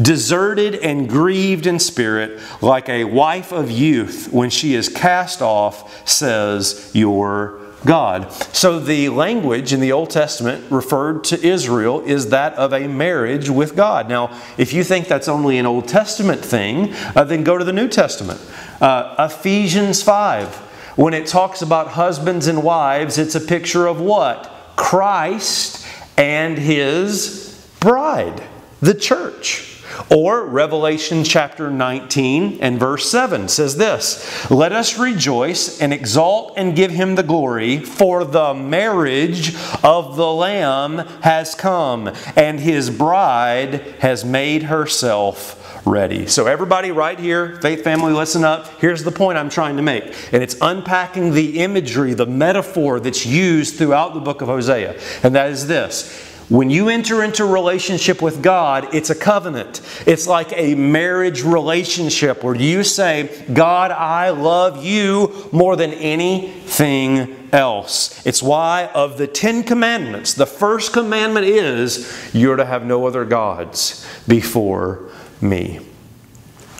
deserted 0.00 0.74
and 0.74 1.08
grieved 1.08 1.66
in 1.66 1.78
spirit, 1.78 2.40
like 2.60 2.88
a 2.88 3.04
wife 3.04 3.52
of 3.52 3.70
youth 3.70 4.28
when 4.32 4.50
she 4.50 4.74
is 4.74 4.88
cast 4.88 5.40
off, 5.40 6.08
says 6.08 6.90
your 6.94 7.59
God. 7.84 8.32
So 8.54 8.78
the 8.78 9.08
language 9.08 9.72
in 9.72 9.80
the 9.80 9.92
Old 9.92 10.10
Testament 10.10 10.70
referred 10.70 11.24
to 11.24 11.46
Israel 11.46 12.00
is 12.00 12.28
that 12.28 12.54
of 12.54 12.72
a 12.72 12.86
marriage 12.86 13.48
with 13.48 13.74
God. 13.74 14.08
Now, 14.08 14.38
if 14.58 14.72
you 14.72 14.84
think 14.84 15.08
that's 15.08 15.28
only 15.28 15.58
an 15.58 15.66
Old 15.66 15.88
Testament 15.88 16.44
thing, 16.44 16.92
uh, 17.16 17.24
then 17.24 17.42
go 17.42 17.56
to 17.56 17.64
the 17.64 17.72
New 17.72 17.88
Testament. 17.88 18.40
Uh, 18.80 19.14
Ephesians 19.18 20.02
5, 20.02 20.54
when 20.96 21.14
it 21.14 21.26
talks 21.26 21.62
about 21.62 21.88
husbands 21.88 22.46
and 22.46 22.62
wives, 22.62 23.16
it's 23.18 23.34
a 23.34 23.40
picture 23.40 23.86
of 23.86 24.00
what? 24.00 24.52
Christ 24.76 25.86
and 26.16 26.58
his 26.58 27.66
bride, 27.80 28.42
the 28.80 28.94
church. 28.94 29.69
Or 30.10 30.44
Revelation 30.44 31.24
chapter 31.24 31.70
19 31.70 32.58
and 32.60 32.78
verse 32.78 33.10
7 33.10 33.48
says 33.48 33.76
this 33.76 34.50
Let 34.50 34.72
us 34.72 34.98
rejoice 34.98 35.80
and 35.80 35.92
exalt 35.92 36.54
and 36.56 36.76
give 36.76 36.90
him 36.90 37.14
the 37.14 37.22
glory, 37.22 37.78
for 37.78 38.24
the 38.24 38.54
marriage 38.54 39.54
of 39.82 40.16
the 40.16 40.32
Lamb 40.32 40.98
has 41.22 41.54
come, 41.54 42.12
and 42.36 42.60
his 42.60 42.90
bride 42.90 43.80
has 44.00 44.24
made 44.24 44.64
herself 44.64 45.56
ready. 45.86 46.26
So, 46.26 46.46
everybody, 46.46 46.90
right 46.90 47.18
here, 47.18 47.56
faith 47.60 47.82
family, 47.82 48.12
listen 48.12 48.44
up. 48.44 48.80
Here's 48.80 49.04
the 49.04 49.12
point 49.12 49.38
I'm 49.38 49.50
trying 49.50 49.76
to 49.76 49.82
make. 49.82 50.04
And 50.32 50.42
it's 50.42 50.56
unpacking 50.60 51.32
the 51.32 51.60
imagery, 51.60 52.14
the 52.14 52.26
metaphor 52.26 53.00
that's 53.00 53.26
used 53.26 53.76
throughout 53.76 54.14
the 54.14 54.20
book 54.20 54.42
of 54.42 54.48
Hosea. 54.48 54.98
And 55.22 55.34
that 55.34 55.50
is 55.50 55.66
this 55.66 56.29
when 56.50 56.68
you 56.68 56.88
enter 56.88 57.22
into 57.22 57.44
relationship 57.44 58.20
with 58.20 58.42
God, 58.42 58.92
it's 58.92 59.08
a 59.08 59.14
covenant. 59.14 59.80
It's 60.04 60.26
like 60.26 60.52
a 60.52 60.74
marriage 60.74 61.42
relationship 61.44 62.42
where 62.42 62.56
you 62.56 62.82
say, 62.82 63.44
God, 63.52 63.92
I 63.92 64.30
love 64.30 64.84
you 64.84 65.48
more 65.52 65.76
than 65.76 65.92
anything 65.92 67.48
else. 67.52 68.26
It's 68.26 68.42
why, 68.42 68.90
of 68.94 69.16
the 69.16 69.28
Ten 69.28 69.62
Commandments, 69.62 70.34
the 70.34 70.44
first 70.44 70.92
commandment 70.92 71.46
is, 71.46 72.30
You're 72.34 72.56
to 72.56 72.64
have 72.64 72.84
no 72.84 73.06
other 73.06 73.24
gods 73.24 74.04
before 74.26 75.08
me. 75.40 75.78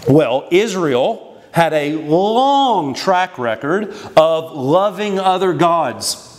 Well, 0.08 0.48
Israel 0.50 1.40
had 1.52 1.72
a 1.72 1.94
long 1.94 2.92
track 2.92 3.38
record 3.38 3.94
of 4.16 4.50
loving 4.52 5.20
other 5.20 5.52
gods 5.52 6.29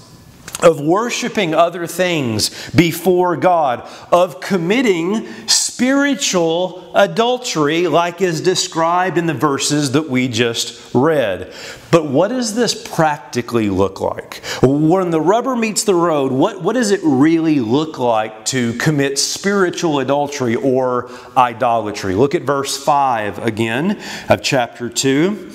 of 0.62 0.80
worshiping 0.80 1.54
other 1.54 1.88
things 1.88 2.72
before 2.72 3.36
God, 3.36 3.88
of 4.12 4.40
committing 4.40 5.28
spiritual 5.48 6.92
adultery, 6.96 7.88
like 7.88 8.22
is 8.22 8.42
described 8.42 9.18
in 9.18 9.26
the 9.26 9.34
verses 9.34 9.94
that 9.94 10.10
we 10.10 10.28
just 10.28 10.94
read. 10.94 11.52
But 11.90 12.06
what 12.06 12.28
does 12.28 12.56
this 12.56 12.88
practically 12.88 13.70
look 13.70 14.00
like? 14.00 14.44
When 14.62 15.10
the 15.10 15.20
rubber 15.20 15.56
meets 15.56 15.84
the 15.84 15.96
road, 15.96 16.32
what, 16.32 16.62
what 16.62 16.74
does 16.74 16.92
it 16.92 17.02
really 17.04 17.60
look 17.60 17.98
like 17.98 18.46
to 18.46 18.74
commit 18.74 19.18
spiritual 19.18 20.00
adultery 20.00 20.56
or 20.56 21.10
idolatry? 21.36 22.14
Look 22.14 22.36
at 22.36 22.44
verse 22.44 22.82
5 22.82 23.40
again 23.40 24.00
of 24.30 24.42
chapter 24.42 24.88
2. 24.88 25.52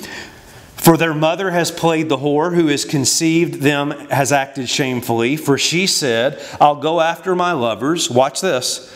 For 0.76 0.96
their 0.96 1.14
mother 1.14 1.50
has 1.50 1.70
played 1.70 2.08
the 2.08 2.18
whore, 2.18 2.54
who 2.54 2.68
has 2.68 2.84
conceived 2.84 3.60
them 3.62 3.90
has 4.10 4.30
acted 4.30 4.68
shamefully. 4.68 5.36
For 5.36 5.58
she 5.58 5.86
said, 5.86 6.40
I'll 6.60 6.76
go 6.76 7.00
after 7.00 7.34
my 7.34 7.52
lovers. 7.52 8.10
Watch 8.10 8.40
this. 8.40 8.92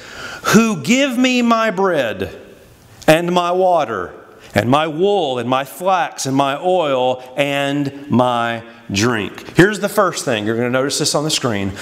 Who 0.55 0.83
give 0.83 1.19
me 1.19 1.43
my 1.43 1.71
bread 1.71 2.39
and 3.07 3.33
my 3.33 3.51
water 3.51 4.15
and 4.55 4.69
my 4.69 4.87
wool 4.87 5.39
and 5.39 5.49
my 5.49 5.65
flax 5.65 6.27
and 6.27 6.37
my 6.37 6.57
oil 6.61 7.23
and 7.37 8.09
my 8.11 8.63
drink. 8.93 9.57
Here's 9.57 9.81
the 9.81 9.89
first 9.89 10.25
thing. 10.25 10.47
You're 10.47 10.57
going 10.57 10.69
to 10.69 10.73
notice 10.73 10.99
this 10.99 11.15
on 11.15 11.25
the 11.25 11.31
screen. 11.31 11.73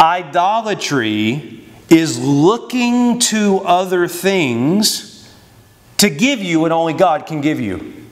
Idolatry 0.00 1.64
is 1.90 2.18
looking 2.18 3.18
to 3.18 3.60
other 3.60 4.08
things 4.08 5.32
to 5.98 6.10
give 6.10 6.40
you 6.40 6.60
what 6.60 6.72
only 6.72 6.92
God 6.92 7.26
can 7.26 7.40
give 7.40 7.60
you. 7.60 8.03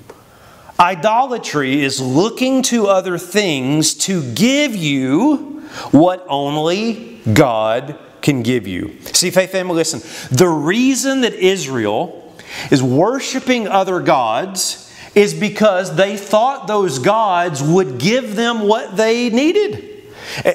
Idolatry 0.82 1.80
is 1.80 2.00
looking 2.00 2.60
to 2.62 2.88
other 2.88 3.16
things 3.16 3.94
to 3.94 4.20
give 4.34 4.74
you 4.74 5.62
what 5.92 6.26
only 6.28 7.20
God 7.32 7.96
can 8.20 8.42
give 8.42 8.66
you. 8.66 8.98
See, 9.04 9.30
faith 9.30 9.52
family, 9.52 9.76
listen. 9.76 10.00
The 10.36 10.48
reason 10.48 11.20
that 11.20 11.34
Israel 11.34 12.34
is 12.72 12.82
worshiping 12.82 13.68
other 13.68 14.00
gods 14.00 14.92
is 15.14 15.34
because 15.34 15.94
they 15.94 16.16
thought 16.16 16.66
those 16.66 16.98
gods 16.98 17.62
would 17.62 17.98
give 17.98 18.34
them 18.34 18.62
what 18.62 18.96
they 18.96 19.30
needed. 19.30 19.91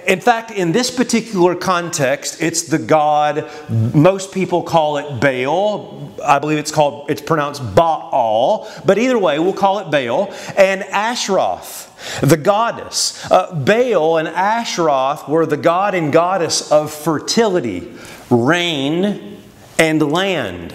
In 0.08 0.22
fact, 0.22 0.52
in 0.52 0.72
this 0.72 0.90
particular 0.90 1.56
context, 1.56 2.42
it's 2.42 2.64
the 2.64 2.78
god, 2.78 3.50
most 3.94 4.32
people 4.32 4.64
call 4.64 4.98
it 4.98 5.20
Baal. 5.22 6.12
I 6.24 6.40
believe 6.40 6.58
it's 6.58 6.72
called, 6.72 7.10
it's 7.10 7.22
pronounced 7.22 7.76
Baal, 7.76 8.68
but 8.86 8.98
either 8.98 9.18
way, 9.18 9.40
we'll 9.40 9.54
call 9.54 9.80
it 9.80 9.92
Baal. 9.92 10.34
And 10.58 10.84
Ashroth, 10.84 12.20
the 12.22 12.38
goddess. 12.38 13.30
Uh, 13.30 13.54
Baal 13.54 14.18
and 14.18 14.28
Ashroth 14.28 15.28
were 15.28 15.46
the 15.46 15.58
god 15.58 15.96
and 15.96 16.12
goddess 16.12 16.72
of 16.72 16.94
fertility, 16.94 17.94
rain, 18.30 19.38
and 19.78 20.12
land. 20.12 20.74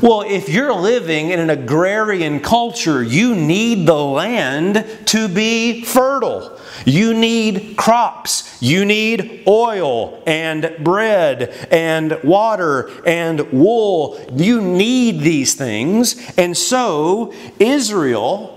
Well, 0.00 0.22
if 0.22 0.48
you're 0.48 0.74
living 0.74 1.30
in 1.30 1.40
an 1.40 1.50
agrarian 1.50 2.40
culture, 2.40 3.02
you 3.02 3.34
need 3.34 3.86
the 3.86 3.94
land 3.94 4.86
to 5.06 5.28
be 5.28 5.84
fertile. 5.84 6.58
You 6.84 7.14
need 7.14 7.76
crops. 7.76 8.60
You 8.60 8.84
need 8.84 9.44
oil 9.46 10.22
and 10.26 10.74
bread 10.80 11.50
and 11.70 12.18
water 12.24 12.90
and 13.06 13.52
wool. 13.52 14.20
You 14.32 14.60
need 14.60 15.20
these 15.20 15.54
things. 15.54 16.16
And 16.36 16.56
so 16.56 17.32
Israel 17.58 18.50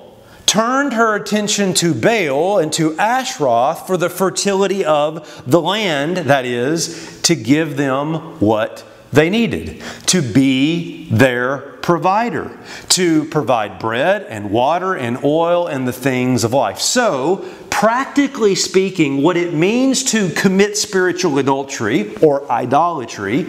turned 0.45 0.93
her 0.93 1.15
attention 1.15 1.73
to 1.73 1.93
Baal 1.93 2.59
and 2.59 2.71
to 2.73 2.97
Ashroth 2.97 3.85
for 3.85 3.97
the 3.97 4.09
fertility 4.09 4.83
of 4.85 5.43
the 5.45 5.61
land, 5.61 6.17
that 6.17 6.45
is, 6.45 7.21
to 7.23 7.35
give 7.35 7.75
them 7.75 8.39
what 8.39 8.86
they 9.11 9.29
needed 9.29 9.81
to 10.07 10.21
be 10.21 11.07
their 11.09 11.77
provider, 11.87 12.51
to 12.89 13.23
provide 13.25 13.79
bread 13.79 14.23
and 14.23 14.51
water 14.51 14.93
and 14.93 15.23
oil 15.23 15.67
and 15.67 15.87
the 15.87 15.93
things 15.93 16.43
of 16.43 16.51
life. 16.51 16.79
So, 16.79 17.45
practically 17.69 18.55
speaking, 18.55 19.23
what 19.23 19.37
it 19.37 19.53
means 19.53 20.03
to 20.11 20.29
commit 20.31 20.77
spiritual 20.77 21.37
adultery 21.39 22.13
or 22.17 22.51
idolatry 22.51 23.47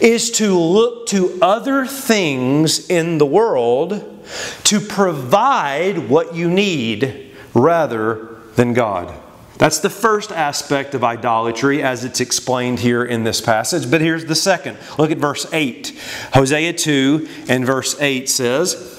is 0.00 0.30
to 0.32 0.58
look 0.58 1.08
to 1.08 1.38
other 1.42 1.84
things 1.84 2.88
in 2.88 3.18
the 3.18 3.26
world 3.26 4.22
to 4.64 4.80
provide 4.80 6.08
what 6.08 6.34
you 6.34 6.48
need 6.50 7.34
rather 7.52 8.38
than 8.56 8.72
God. 8.72 9.12
That's 9.64 9.78
the 9.78 9.88
first 9.88 10.30
aspect 10.30 10.94
of 10.94 11.02
idolatry 11.02 11.82
as 11.82 12.04
it's 12.04 12.20
explained 12.20 12.80
here 12.80 13.02
in 13.02 13.24
this 13.24 13.40
passage. 13.40 13.90
But 13.90 14.02
here's 14.02 14.26
the 14.26 14.34
second. 14.34 14.76
Look 14.98 15.10
at 15.10 15.16
verse 15.16 15.50
8. 15.54 15.98
Hosea 16.34 16.74
2 16.74 17.26
and 17.48 17.64
verse 17.64 17.98
8 17.98 18.28
says, 18.28 18.90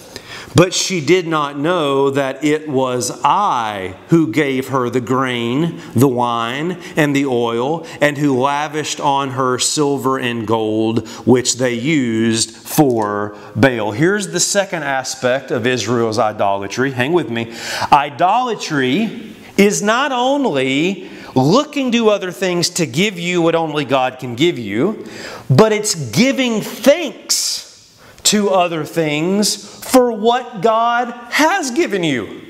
but 0.56 0.74
she 0.74 1.06
did 1.06 1.28
not 1.28 1.60
know 1.60 2.10
that 2.10 2.44
it 2.44 2.68
was 2.68 3.12
I 3.24 3.96
who 4.08 4.32
gave 4.32 4.70
her 4.70 4.90
the 4.90 5.02
grain, 5.02 5.82
the 5.94 6.08
wine, 6.08 6.82
and 6.96 7.16
the 7.16 7.28
oil, 7.28 7.86
and 8.02 8.18
who 8.18 8.40
lavished 8.40 9.00
on 9.00 9.32
her 9.32 9.60
silver 9.60 10.18
and 10.18 10.48
gold, 10.48 11.08
which 11.28 11.58
they 11.58 11.74
used 11.74 12.52
for 12.52 13.38
Baal. 13.56 13.92
Here's 13.92 14.30
the 14.30 14.40
second 14.40 14.82
aspect 14.82 15.52
of 15.52 15.68
Israel's 15.68 16.18
idolatry. 16.18 16.92
Hang 16.92 17.12
with 17.12 17.30
me. 17.30 17.54
Idolatry 17.92 19.35
is 19.58 19.82
not 19.82 20.12
only 20.12 21.10
looking 21.36 21.92
to 21.92 22.10
other 22.10 22.32
things 22.32 22.70
to 22.70 22.86
give 22.86 23.20
you 23.20 23.42
what 23.42 23.56
only 23.56 23.86
God 23.86 24.20
can 24.20 24.36
give 24.36 24.58
you, 24.58 25.06
but 25.50 25.72
it's 25.72 25.96
giving 26.12 26.62
thanks 26.62 27.96
to 28.24 28.50
other 28.50 28.84
things 28.84 29.84
for 29.84 30.12
what 30.12 30.62
God 30.62 31.12
has 31.32 31.72
given 31.72 32.04
you. 32.04 32.45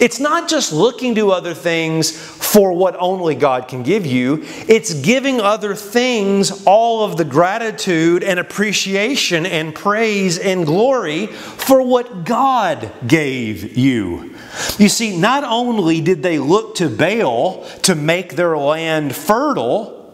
It's 0.00 0.20
not 0.20 0.48
just 0.48 0.72
looking 0.72 1.14
to 1.16 1.32
other 1.32 1.54
things 1.54 2.10
for 2.54 2.72
what 2.72 2.96
only 2.98 3.34
God 3.34 3.66
can 3.66 3.82
give 3.82 4.06
you, 4.06 4.44
it's 4.68 4.94
giving 4.94 5.40
other 5.40 5.74
things 5.74 6.64
all 6.64 7.04
of 7.04 7.16
the 7.16 7.24
gratitude 7.24 8.22
and 8.22 8.38
appreciation 8.38 9.44
and 9.46 9.74
praise 9.74 10.38
and 10.38 10.64
glory 10.64 11.26
for 11.26 11.82
what 11.82 12.24
God 12.24 12.92
gave 13.06 13.76
you. 13.76 14.34
You 14.78 14.88
see, 14.88 15.16
not 15.16 15.42
only 15.42 16.00
did 16.00 16.22
they 16.22 16.38
look 16.38 16.76
to 16.76 16.88
Baal 16.88 17.64
to 17.82 17.94
make 17.96 18.36
their 18.36 18.56
land 18.56 19.16
fertile, 19.16 20.04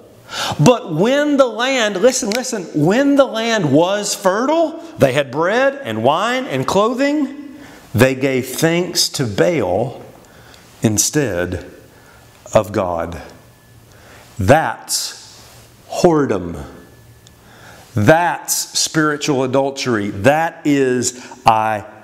but 0.58 0.94
when 0.94 1.36
the 1.36 1.46
land, 1.46 1.96
listen, 1.96 2.30
listen, 2.30 2.64
when 2.74 3.16
the 3.16 3.24
land 3.24 3.72
was 3.72 4.14
fertile, 4.14 4.78
they 4.98 5.12
had 5.12 5.30
bread 5.30 5.80
and 5.82 6.02
wine 6.04 6.44
and 6.44 6.66
clothing. 6.66 7.39
They 7.94 8.14
gave 8.14 8.46
thanks 8.46 9.08
to 9.10 9.26
Baal 9.26 10.02
instead 10.82 11.70
of 12.54 12.72
God. 12.72 13.20
That's 14.38 15.20
whoredom. 15.90 16.64
That's 17.94 18.54
spiritual 18.78 19.42
adultery. 19.42 20.10
That 20.10 20.62
is 20.64 21.20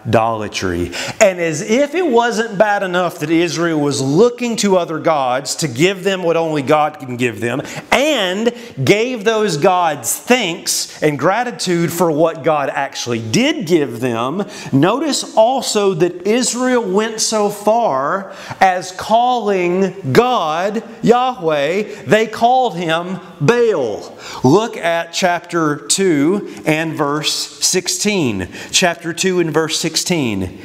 idolatry. 0.06 0.92
And 1.20 1.40
as 1.40 1.62
if 1.62 1.94
it 1.94 2.06
wasn't 2.06 2.58
bad 2.58 2.82
enough 2.82 3.18
that 3.20 3.30
Israel 3.30 3.80
was 3.80 4.00
looking 4.00 4.56
to 4.56 4.76
other 4.76 4.98
gods 4.98 5.56
to 5.56 5.68
give 5.68 6.04
them 6.04 6.22
what 6.22 6.36
only 6.36 6.62
God 6.62 6.98
can 6.98 7.16
give 7.16 7.40
them, 7.40 7.62
and 7.90 8.52
gave 8.82 9.24
those 9.24 9.56
gods 9.56 10.16
thanks 10.16 11.02
and 11.02 11.18
gratitude 11.18 11.92
for 11.92 12.10
what 12.10 12.44
God 12.44 12.70
actually 12.70 13.20
did 13.30 13.66
give 13.66 14.00
them, 14.00 14.44
notice 14.72 15.36
also 15.36 15.94
that 15.94 16.26
Israel 16.26 16.82
went 16.82 17.20
so 17.20 17.48
far 17.48 18.34
as 18.60 18.92
calling 18.92 20.12
God 20.12 20.82
Yahweh, 21.02 22.04
they 22.04 22.26
called 22.26 22.76
him 22.76 23.18
Baal. 23.40 24.16
Look 24.44 24.76
at 24.76 25.12
chapter 25.12 25.76
2 25.76 26.62
and 26.66 26.94
verse 26.94 27.32
16. 27.32 28.48
Chapter 28.70 29.12
2 29.12 29.40
and 29.40 29.52
verse 29.52 29.78
16. 29.80 30.60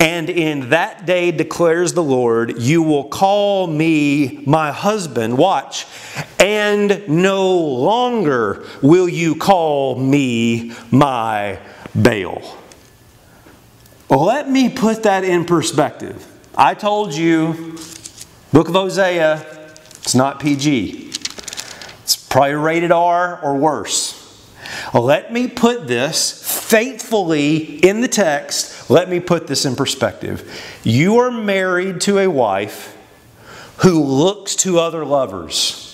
And 0.00 0.30
in 0.30 0.70
that 0.70 1.06
day 1.06 1.32
declares 1.32 1.92
the 1.92 2.02
Lord, 2.02 2.58
you 2.58 2.82
will 2.82 3.04
call 3.04 3.66
me 3.66 4.42
my 4.46 4.70
husband. 4.70 5.36
Watch. 5.36 5.86
And 6.38 7.08
no 7.08 7.56
longer 7.56 8.64
will 8.80 9.08
you 9.08 9.34
call 9.34 9.96
me 9.98 10.72
my 10.92 11.58
Baal. 11.94 12.56
Let 14.08 14.48
me 14.48 14.68
put 14.68 15.02
that 15.02 15.24
in 15.24 15.44
perspective. 15.44 16.26
I 16.56 16.74
told 16.74 17.12
you, 17.12 17.76
Book 18.52 18.68
of 18.68 18.74
Hosea, 18.74 19.44
it's 20.00 20.14
not 20.14 20.40
PG. 20.40 21.12
Probably 22.28 22.54
rated 22.54 22.92
R 22.92 23.40
or 23.42 23.56
worse. 23.56 24.14
Let 24.92 25.32
me 25.32 25.48
put 25.48 25.86
this 25.86 26.42
faithfully 26.68 27.78
in 27.78 28.00
the 28.00 28.08
text. 28.08 28.90
Let 28.90 29.08
me 29.08 29.20
put 29.20 29.46
this 29.46 29.64
in 29.64 29.76
perspective. 29.76 30.50
You 30.82 31.18
are 31.18 31.30
married 31.30 32.00
to 32.02 32.18
a 32.18 32.28
wife 32.28 32.96
who 33.78 34.02
looks 34.02 34.56
to 34.56 34.78
other 34.78 35.04
lovers. 35.04 35.84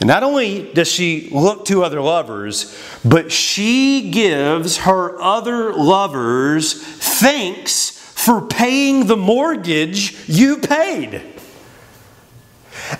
And 0.00 0.08
not 0.08 0.22
only 0.22 0.72
does 0.72 0.90
she 0.90 1.28
look 1.30 1.66
to 1.66 1.84
other 1.84 2.00
lovers, 2.00 2.76
but 3.04 3.30
she 3.30 4.10
gives 4.10 4.78
her 4.78 5.20
other 5.20 5.72
lovers 5.72 6.82
thanks 6.82 7.90
for 7.90 8.40
paying 8.40 9.06
the 9.06 9.16
mortgage 9.16 10.28
you 10.28 10.58
paid. 10.58 11.22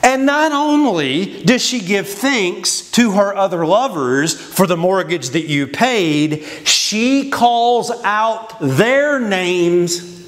And 0.03 0.27
not 0.27 0.53
only 0.53 1.43
does 1.43 1.65
she 1.65 1.81
give 1.81 2.09
thanks 2.09 2.91
to 2.93 3.13
her 3.13 3.35
other 3.35 3.65
lovers 3.65 4.39
for 4.39 4.67
the 4.67 4.77
mortgage 4.77 5.31
that 5.31 5.47
you 5.47 5.67
paid, 5.67 6.45
she 6.65 7.31
calls 7.31 7.91
out 8.05 8.59
their 8.61 9.19
names 9.19 10.19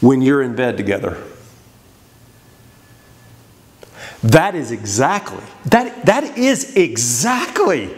when 0.00 0.22
you're 0.22 0.42
in 0.42 0.56
bed 0.56 0.76
together. 0.76 1.22
That 4.22 4.54
is 4.54 4.70
exactly, 4.70 5.42
that, 5.66 6.06
that 6.06 6.38
is 6.38 6.76
exactly 6.76 7.90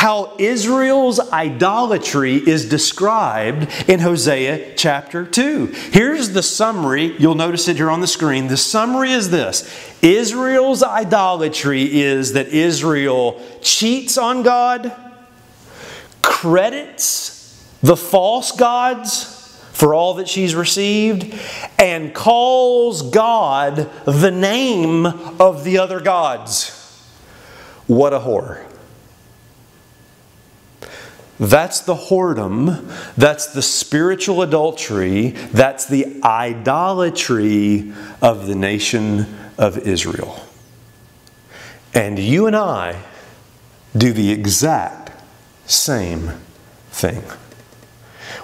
how 0.00 0.34
Israel's 0.38 1.20
idolatry 1.20 2.36
is 2.36 2.66
described 2.70 3.68
in 3.86 4.00
Hosea 4.00 4.74
chapter 4.74 5.26
2. 5.26 5.66
Here's 5.66 6.30
the 6.30 6.42
summary. 6.42 7.14
You'll 7.18 7.34
notice 7.34 7.68
it 7.68 7.76
here 7.76 7.90
on 7.90 8.00
the 8.00 8.06
screen. 8.06 8.48
The 8.48 8.56
summary 8.56 9.12
is 9.12 9.28
this 9.28 9.70
Israel's 10.00 10.82
idolatry 10.82 12.00
is 12.00 12.32
that 12.32 12.48
Israel 12.48 13.46
cheats 13.60 14.16
on 14.16 14.42
God, 14.42 14.90
credits 16.22 17.62
the 17.82 17.94
false 17.94 18.52
gods 18.52 19.62
for 19.74 19.92
all 19.92 20.14
that 20.14 20.28
she's 20.28 20.54
received, 20.54 21.38
and 21.78 22.14
calls 22.14 23.02
God 23.02 23.90
the 24.06 24.30
name 24.30 25.04
of 25.04 25.62
the 25.62 25.76
other 25.76 26.00
gods. 26.00 26.70
What 27.86 28.14
a 28.14 28.20
whore. 28.20 28.69
That's 31.40 31.80
the 31.80 31.94
whoredom. 31.94 32.86
That's 33.16 33.46
the 33.46 33.62
spiritual 33.62 34.42
adultery. 34.42 35.30
That's 35.30 35.86
the 35.86 36.20
idolatry 36.22 37.92
of 38.20 38.46
the 38.46 38.54
nation 38.54 39.26
of 39.56 39.78
Israel. 39.78 40.46
And 41.94 42.18
you 42.18 42.46
and 42.46 42.54
I 42.54 43.02
do 43.96 44.12
the 44.12 44.30
exact 44.30 45.12
same 45.64 46.32
thing. 46.90 47.22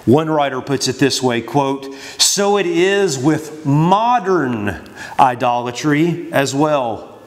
One 0.05 0.29
writer 0.29 0.59
puts 0.61 0.87
it 0.87 0.99
this 0.99 1.21
way, 1.21 1.41
quote, 1.41 1.93
"So 2.17 2.57
it 2.57 2.65
is 2.65 3.17
with 3.17 3.65
modern 3.65 4.89
idolatry 5.19 6.27
as 6.31 6.55
well. 6.55 7.19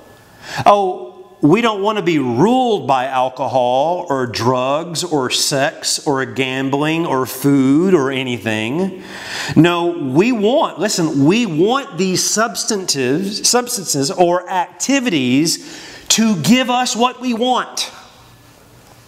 Oh, 0.67 1.10
we 1.43 1.63
don't 1.63 1.81
want 1.83 1.97
to 1.97 2.03
be 2.03 2.19
ruled 2.19 2.87
by 2.87 3.07
alcohol 3.07 4.07
or 4.11 4.27
drugs 4.27 5.03
or 5.03 5.31
sex 5.31 6.07
or 6.07 6.25
gambling 6.27 7.07
or 7.07 7.25
food 7.25 7.95
or 7.95 8.11
anything. 8.11 9.03
No, 9.57 9.87
we 9.87 10.33
want, 10.33 10.79
listen, 10.79 11.25
we 11.25 11.47
want 11.47 11.97
these 11.97 12.23
substantives, 12.23 13.49
substances 13.49 14.11
or 14.11 14.49
activities 14.51 15.81
to 16.09 16.37
give 16.43 16.69
us 16.69 16.95
what 16.95 17.21
we 17.21 17.33
want 17.33 17.93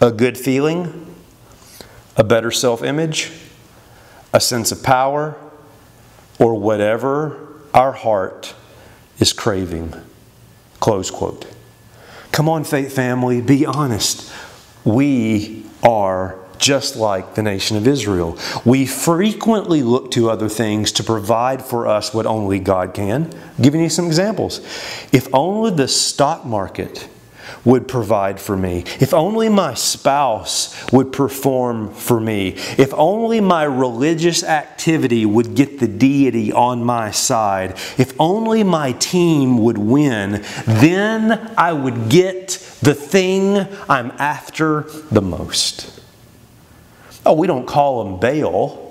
a 0.01 0.11
good 0.11 0.37
feeling, 0.37 1.15
a 2.17 2.23
better 2.23 2.51
self 2.51 2.83
image, 2.83 3.31
a 4.33 4.39
sense 4.39 4.71
of 4.71 4.83
power, 4.83 5.35
or 6.39 6.55
whatever 6.55 7.53
our 7.73 7.93
heart 7.93 8.53
is 9.19 9.31
craving. 9.31 9.93
Close 10.79 11.09
quote. 11.09 11.45
Come 12.33 12.49
on, 12.49 12.63
faith 12.63 12.95
family, 12.95 13.41
be 13.41 13.63
honest. 13.63 14.33
We 14.83 15.67
are 15.83 16.35
just 16.57 16.95
like 16.95 17.35
the 17.35 17.43
nation 17.43 17.77
of 17.77 17.87
Israel. 17.87 18.39
We 18.65 18.87
frequently 18.87 19.83
look 19.83 20.09
to 20.11 20.31
other 20.31 20.49
things 20.49 20.91
to 20.93 21.03
provide 21.03 21.63
for 21.63 21.85
us 21.85 22.11
what 22.11 22.25
only 22.25 22.57
God 22.57 22.95
can. 22.95 23.31
I'm 23.31 23.61
giving 23.61 23.81
you 23.81 23.89
some 23.89 24.07
examples. 24.07 24.61
If 25.11 25.31
only 25.31 25.75
the 25.75 25.87
stock 25.87 26.43
market 26.43 27.07
would 27.65 27.87
provide 27.87 28.39
for 28.39 28.57
me. 28.57 28.83
If 28.99 29.13
only 29.13 29.49
my 29.49 29.73
spouse 29.73 30.91
would 30.91 31.11
perform 31.11 31.93
for 31.93 32.19
me. 32.19 32.55
If 32.77 32.93
only 32.93 33.39
my 33.39 33.63
religious 33.63 34.43
activity 34.43 35.25
would 35.25 35.55
get 35.55 35.79
the 35.79 35.87
deity 35.87 36.51
on 36.51 36.83
my 36.83 37.11
side. 37.11 37.71
If 37.97 38.13
only 38.19 38.63
my 38.63 38.91
team 38.93 39.57
would 39.59 39.77
win, 39.77 40.43
then 40.65 41.53
I 41.57 41.73
would 41.73 42.09
get 42.09 42.49
the 42.81 42.93
thing 42.93 43.67
I'm 43.89 44.11
after 44.17 44.81
the 45.11 45.21
most. 45.21 46.01
Oh, 47.25 47.33
we 47.33 47.47
don't 47.47 47.65
call 47.65 48.05
him 48.05 48.19
Baal. 48.19 48.82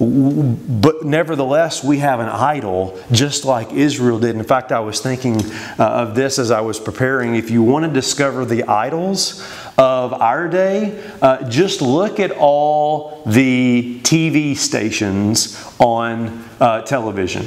But 0.00 1.04
nevertheless, 1.04 1.84
we 1.84 1.98
have 1.98 2.20
an 2.20 2.28
idol 2.30 2.98
just 3.12 3.44
like 3.44 3.70
Israel 3.74 4.18
did. 4.18 4.34
In 4.34 4.44
fact, 4.44 4.72
I 4.72 4.80
was 4.80 4.98
thinking 5.00 5.44
uh, 5.78 5.84
of 5.84 6.14
this 6.14 6.38
as 6.38 6.50
I 6.50 6.62
was 6.62 6.80
preparing. 6.80 7.34
If 7.34 7.50
you 7.50 7.62
want 7.62 7.84
to 7.84 7.92
discover 7.92 8.46
the 8.46 8.64
idols 8.64 9.46
of 9.76 10.14
our 10.14 10.48
day, 10.48 11.06
uh, 11.20 11.46
just 11.50 11.82
look 11.82 12.18
at 12.18 12.30
all 12.30 13.22
the 13.26 14.00
TV 14.02 14.56
stations 14.56 15.62
on 15.78 16.48
uh, 16.60 16.80
television 16.80 17.44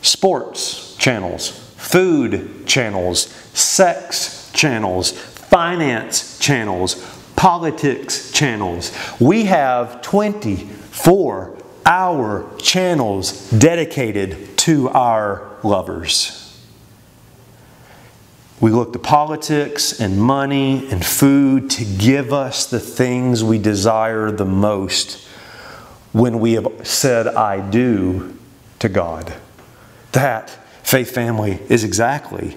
sports 0.00 0.96
channels, 0.96 1.50
food 1.76 2.66
channels, 2.66 3.28
sex 3.54 4.50
channels, 4.52 5.12
finance 5.12 6.36
channels, 6.40 6.96
politics 7.36 8.32
channels. 8.32 8.90
We 9.20 9.44
have 9.44 10.02
24 10.02 11.61
hour 11.84 12.48
channels 12.58 13.50
dedicated 13.50 14.56
to 14.58 14.88
our 14.90 15.56
lovers. 15.62 16.38
We 18.60 18.70
look 18.70 18.92
to 18.92 18.98
politics 19.00 19.98
and 20.00 20.20
money 20.20 20.88
and 20.90 21.04
food 21.04 21.68
to 21.70 21.84
give 21.84 22.32
us 22.32 22.66
the 22.66 22.78
things 22.78 23.42
we 23.42 23.58
desire 23.58 24.30
the 24.30 24.44
most 24.44 25.26
when 26.12 26.38
we 26.38 26.52
have 26.52 26.68
said, 26.86 27.26
I 27.26 27.68
do 27.68 28.36
to 28.78 28.88
God. 28.88 29.34
That, 30.12 30.50
faith 30.84 31.10
family, 31.10 31.58
is 31.68 31.82
exactly 31.82 32.56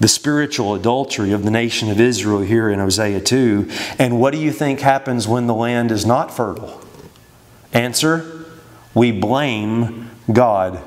the 0.00 0.08
spiritual 0.08 0.74
adultery 0.74 1.32
of 1.32 1.44
the 1.44 1.50
nation 1.50 1.90
of 1.90 1.98
Israel 1.98 2.40
here 2.40 2.68
in 2.68 2.78
Hosea 2.78 3.20
2. 3.20 3.70
And 3.98 4.20
what 4.20 4.32
do 4.32 4.38
you 4.38 4.52
think 4.52 4.80
happens 4.80 5.26
when 5.26 5.46
the 5.46 5.54
land 5.54 5.90
is 5.90 6.06
not 6.06 6.34
fertile? 6.34 6.82
Answer 7.72 8.37
we 8.98 9.12
blame 9.12 10.10
God. 10.30 10.82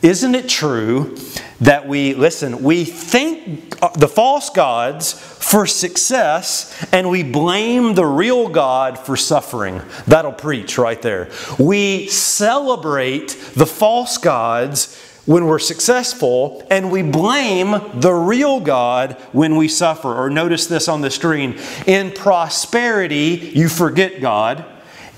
Isn't 0.00 0.34
it 0.34 0.48
true 0.48 1.14
that 1.60 1.86
we, 1.86 2.14
listen, 2.14 2.62
we 2.62 2.86
thank 2.86 3.78
the 3.94 4.08
false 4.08 4.48
gods 4.48 5.12
for 5.12 5.66
success 5.66 6.86
and 6.90 7.10
we 7.10 7.22
blame 7.22 7.94
the 7.94 8.06
real 8.06 8.48
God 8.48 8.98
for 8.98 9.18
suffering? 9.18 9.82
That'll 10.06 10.32
preach 10.32 10.78
right 10.78 11.00
there. 11.02 11.30
We 11.58 12.08
celebrate 12.08 13.36
the 13.54 13.66
false 13.66 14.16
gods 14.16 14.98
when 15.26 15.44
we're 15.46 15.60
successful, 15.60 16.66
and 16.68 16.90
we 16.90 17.00
blame 17.00 17.80
the 17.94 18.12
real 18.12 18.58
God 18.58 19.12
when 19.30 19.54
we 19.54 19.68
suffer. 19.68 20.12
Or 20.12 20.28
notice 20.30 20.66
this 20.66 20.88
on 20.88 21.00
the 21.00 21.10
screen. 21.10 21.60
In 21.86 22.10
prosperity, 22.10 23.52
you 23.54 23.68
forget 23.68 24.20
God. 24.20 24.64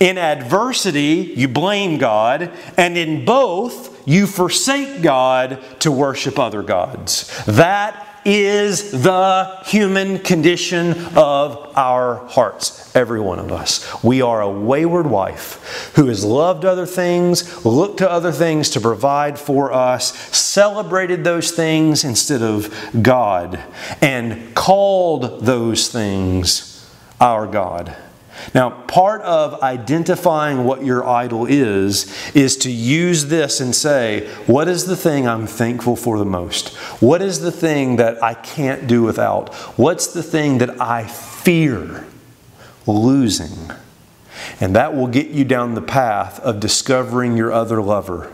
In 0.04 0.18
adversity, 0.18 1.32
you 1.34 1.48
blame 1.48 1.96
God. 1.96 2.52
And 2.76 2.98
in 2.98 3.24
both, 3.24 4.06
you 4.06 4.26
forsake 4.26 5.00
God 5.00 5.64
to 5.80 5.90
worship 5.90 6.38
other 6.38 6.62
gods. 6.62 7.42
That 7.46 8.20
is 8.26 9.02
the 9.02 9.60
human 9.64 10.18
condition 10.18 10.92
of 11.16 11.72
our 11.74 12.16
hearts, 12.26 12.94
every 12.94 13.18
one 13.18 13.38
of 13.38 13.50
us. 13.50 14.04
We 14.04 14.20
are 14.20 14.42
a 14.42 14.50
wayward 14.50 15.06
wife 15.06 15.92
who 15.96 16.08
has 16.08 16.22
loved 16.22 16.66
other 16.66 16.84
things, 16.84 17.64
looked 17.64 17.96
to 17.98 18.10
other 18.10 18.32
things 18.32 18.68
to 18.70 18.82
provide 18.82 19.38
for 19.38 19.72
us, 19.72 20.14
celebrated 20.36 21.24
those 21.24 21.50
things 21.52 22.04
instead 22.04 22.42
of 22.42 22.70
God, 23.00 23.58
and 24.02 24.54
called 24.54 25.46
those 25.46 25.88
things 25.88 26.86
our 27.22 27.46
God. 27.46 27.96
Now, 28.54 28.70
part 28.70 29.22
of 29.22 29.62
identifying 29.62 30.64
what 30.64 30.84
your 30.84 31.06
idol 31.06 31.46
is, 31.46 32.12
is 32.34 32.56
to 32.58 32.70
use 32.70 33.26
this 33.26 33.60
and 33.60 33.74
say, 33.74 34.28
What 34.46 34.68
is 34.68 34.86
the 34.86 34.96
thing 34.96 35.26
I'm 35.26 35.46
thankful 35.46 35.96
for 35.96 36.18
the 36.18 36.24
most? 36.24 36.74
What 37.00 37.22
is 37.22 37.40
the 37.40 37.52
thing 37.52 37.96
that 37.96 38.22
I 38.22 38.34
can't 38.34 38.86
do 38.86 39.02
without? 39.02 39.54
What's 39.78 40.08
the 40.08 40.22
thing 40.22 40.58
that 40.58 40.80
I 40.80 41.04
fear 41.04 42.06
losing? 42.86 43.70
And 44.60 44.74
that 44.76 44.94
will 44.94 45.06
get 45.06 45.28
you 45.28 45.44
down 45.44 45.74
the 45.74 45.82
path 45.82 46.40
of 46.40 46.60
discovering 46.60 47.36
your 47.36 47.52
other 47.52 47.80
lover, 47.80 48.32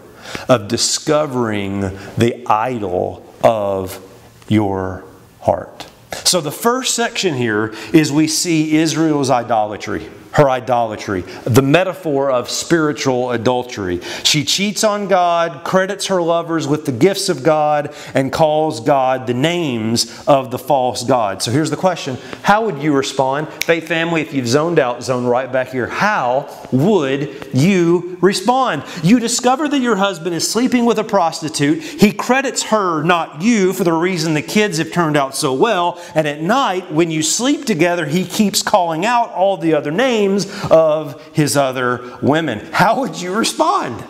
of 0.49 0.69
discovering 0.69 1.81
the 2.17 2.45
idol 2.47 3.25
of 3.43 4.05
your 4.49 5.05
heart. 5.41 5.87
So, 6.31 6.41
the 6.41 6.53
first 6.53 6.95
section 6.95 7.35
here 7.35 7.75
is 7.93 8.13
we 8.13 8.29
see 8.29 8.77
Israel's 8.77 9.31
idolatry 9.31 10.09
her 10.33 10.49
idolatry, 10.49 11.23
the 11.45 11.63
metaphor 11.63 12.31
of 12.31 12.49
spiritual 12.49 13.33
adultery. 13.33 14.01
She 14.23 14.45
cheats 14.45 14.85
on 14.85 15.09
God, 15.09 15.65
credits 15.65 16.07
her 16.07 16.23
lovers 16.23 16.69
with 16.69 16.87
the 16.87 16.93
gifts 16.93 17.29
of 17.29 17.43
God, 17.43 17.95
and 18.15 18.33
calls 18.33 18.81
God 18.81 19.27
the 19.27 19.35
names 19.35 20.25
of 20.27 20.51
the 20.51 20.59
false 20.59 21.03
God. 21.03 21.43
So 21.43 21.51
here's 21.51 21.71
the 21.71 21.77
question 21.77 22.17
How 22.43 22.65
would 22.65 22.83
you 22.83 22.95
respond? 22.95 23.49
Faith 23.65 23.89
family, 23.89 24.21
if 24.21 24.33
you've 24.33 24.47
zoned 24.47 24.79
out, 24.79 25.03
zone 25.03 25.27
right 25.27 25.51
back 25.51 25.69
here. 25.69 25.89
How 25.89 26.49
would 26.71 27.49
you 27.53 28.19
respond? 28.21 28.85
You 29.03 29.19
discover 29.19 29.69
that 29.69 29.81
your 29.81 29.97
husband 29.97 30.35
is 30.35 30.49
sleeping 30.49 30.85
with 30.85 30.99
a 30.99 31.05
prostitute. 31.05 31.83
He 31.83 32.13
credits 32.13 32.65
her, 32.65 33.03
not 33.03 33.43
you, 33.43 33.73
for 33.73 33.85
the 33.85 33.93
reason 33.93 34.35
the 34.35 34.43
kids 34.43 34.79
have 34.79 34.93
turned 34.93 35.17
out 35.17 35.35
so 35.35 35.53
well. 35.53 36.01
And 36.15 36.29
at 36.29 36.41
night, 36.41 36.93
when 36.93 37.11
you 37.11 37.23
sleep 37.23 37.65
together, 37.65 38.07
he 38.07 38.25
keeps 38.25 38.63
calling 38.63 39.05
out 39.05 39.33
all 39.33 39.57
the 39.57 39.75
other 39.75 39.91
names 39.91 40.20
names 40.21 40.47
of 40.71 41.21
his 41.35 41.57
other 41.57 42.19
women. 42.23 42.59
How 42.73 43.01
would 43.01 43.21
you 43.21 43.35
respond? 43.35 44.05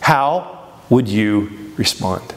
How 0.00 0.70
would 0.88 1.08
you 1.08 1.72
respond? 1.76 2.34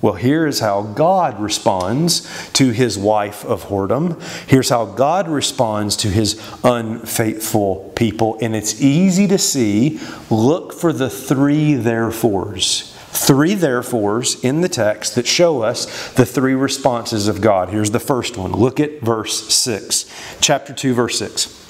Well, 0.00 0.14
here's 0.14 0.58
how 0.58 0.82
God 0.82 1.40
responds 1.40 2.28
to 2.54 2.70
his 2.70 2.98
wife 2.98 3.44
of 3.44 3.66
whoredom. 3.66 4.20
Here's 4.48 4.68
how 4.68 4.84
God 4.84 5.28
responds 5.28 5.96
to 5.98 6.08
his 6.08 6.42
unfaithful 6.64 7.92
people. 7.94 8.36
And 8.42 8.56
it's 8.56 8.82
easy 8.82 9.28
to 9.28 9.38
see. 9.38 10.00
Look 10.28 10.72
for 10.72 10.92
the 10.92 11.08
three 11.08 11.74
therefores. 11.74 12.88
Three 13.12 13.54
therefores 13.54 14.42
in 14.42 14.62
the 14.62 14.68
text 14.68 15.14
that 15.14 15.28
show 15.28 15.62
us 15.62 16.12
the 16.14 16.26
three 16.26 16.54
responses 16.54 17.28
of 17.28 17.40
God. 17.40 17.68
Here's 17.68 17.92
the 17.92 18.00
first 18.00 18.36
one. 18.36 18.52
Look 18.52 18.80
at 18.80 19.02
verse 19.02 19.54
6, 19.54 20.38
chapter 20.40 20.72
2, 20.72 20.94
verse 20.94 21.18
6. 21.18 21.61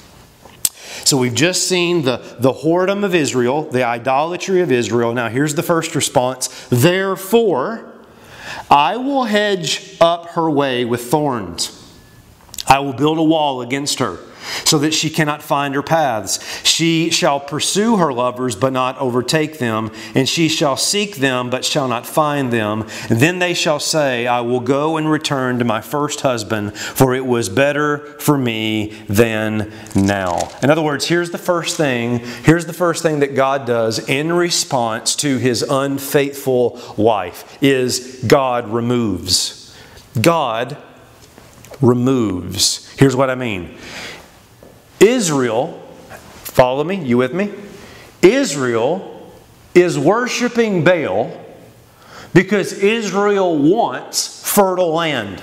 So 1.05 1.17
we've 1.17 1.33
just 1.33 1.67
seen 1.67 2.03
the, 2.03 2.17
the 2.39 2.53
whoredom 2.53 3.03
of 3.03 3.13
Israel, 3.13 3.63
the 3.63 3.83
idolatry 3.83 4.61
of 4.61 4.71
Israel. 4.71 5.13
Now 5.13 5.29
here's 5.29 5.55
the 5.55 5.63
first 5.63 5.95
response. 5.95 6.67
Therefore, 6.69 7.91
I 8.69 8.97
will 8.97 9.25
hedge 9.25 9.97
up 9.99 10.27
her 10.31 10.49
way 10.49 10.85
with 10.85 11.01
thorns. 11.01 11.79
I 12.67 12.79
will 12.79 12.93
build 12.93 13.17
a 13.17 13.23
wall 13.23 13.61
against 13.61 13.99
her 13.99 14.17
so 14.65 14.77
that 14.79 14.93
she 14.93 15.09
cannot 15.09 15.41
find 15.41 15.75
her 15.75 15.83
paths. 15.83 16.39
She 16.63 17.09
shall 17.09 17.39
pursue 17.39 17.97
her 17.97 18.11
lovers, 18.13 18.55
but 18.55 18.73
not 18.73 18.97
overtake 18.97 19.59
them, 19.59 19.91
and 20.15 20.27
she 20.27 20.47
shall 20.47 20.77
seek 20.77 21.17
them, 21.17 21.49
but 21.49 21.65
shall 21.65 21.87
not 21.87 22.05
find 22.05 22.51
them. 22.51 22.87
And 23.09 23.19
then 23.19 23.39
they 23.39 23.53
shall 23.53 23.79
say, 23.79 24.27
I 24.27 24.41
will 24.41 24.59
go 24.59 24.97
and 24.97 25.09
return 25.09 25.59
to 25.59 25.65
my 25.65 25.81
first 25.81 26.21
husband, 26.21 26.75
for 26.77 27.13
it 27.13 27.25
was 27.25 27.49
better 27.49 27.99
for 28.19 28.37
me 28.37 29.03
than 29.07 29.71
now. 29.95 30.49
In 30.61 30.69
other 30.69 30.81
words, 30.81 31.05
here's 31.05 31.31
the 31.31 31.37
first 31.37 31.77
thing, 31.77 32.19
here's 32.43 32.65
the 32.65 32.73
first 32.73 33.03
thing 33.03 33.19
that 33.19 33.35
God 33.35 33.65
does 33.65 33.99
in 34.09 34.31
response 34.31 35.15
to 35.17 35.37
his 35.37 35.61
unfaithful 35.61 36.79
wife 36.97 37.57
is 37.61 38.23
God 38.27 38.69
removes. 38.69 39.75
God 40.19 40.77
removes. 41.81 42.89
Here's 42.97 43.15
what 43.15 43.29
I 43.29 43.35
mean. 43.35 43.75
Israel, 45.03 45.79
follow 46.43 46.83
me, 46.83 46.95
you 46.95 47.17
with 47.17 47.33
me? 47.33 47.53
Israel 48.21 49.31
is 49.75 49.99
worshiping 49.99 50.83
Baal 50.83 51.37
because 52.33 52.71
Israel 52.73 53.57
wants 53.57 54.49
fertile 54.49 54.93
land. 54.93 55.41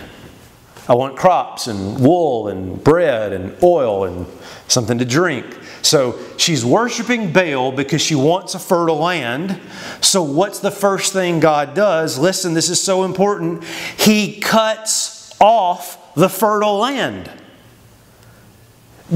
I 0.89 0.95
want 0.95 1.17
crops 1.17 1.67
and 1.67 2.01
wool 2.01 2.49
and 2.49 2.83
bread 2.83 3.33
and 3.33 3.55
oil 3.63 4.05
and 4.05 4.27
something 4.67 4.99
to 4.99 5.05
drink. 5.05 5.47
So 5.83 6.19
she's 6.39 6.65
worshiping 6.65 7.33
Baal 7.33 7.71
because 7.71 8.01
she 8.01 8.15
wants 8.15 8.55
a 8.55 8.59
fertile 8.59 8.97
land. 8.99 9.61
So, 10.01 10.23
what's 10.23 10.59
the 10.59 10.71
first 10.71 11.13
thing 11.13 11.39
God 11.39 11.75
does? 11.75 12.19
Listen, 12.19 12.55
this 12.55 12.69
is 12.69 12.83
so 12.83 13.05
important. 13.05 13.65
He 13.65 14.41
cuts 14.41 15.35
off 15.41 16.15
the 16.15 16.29
fertile 16.29 16.79
land 16.79 17.31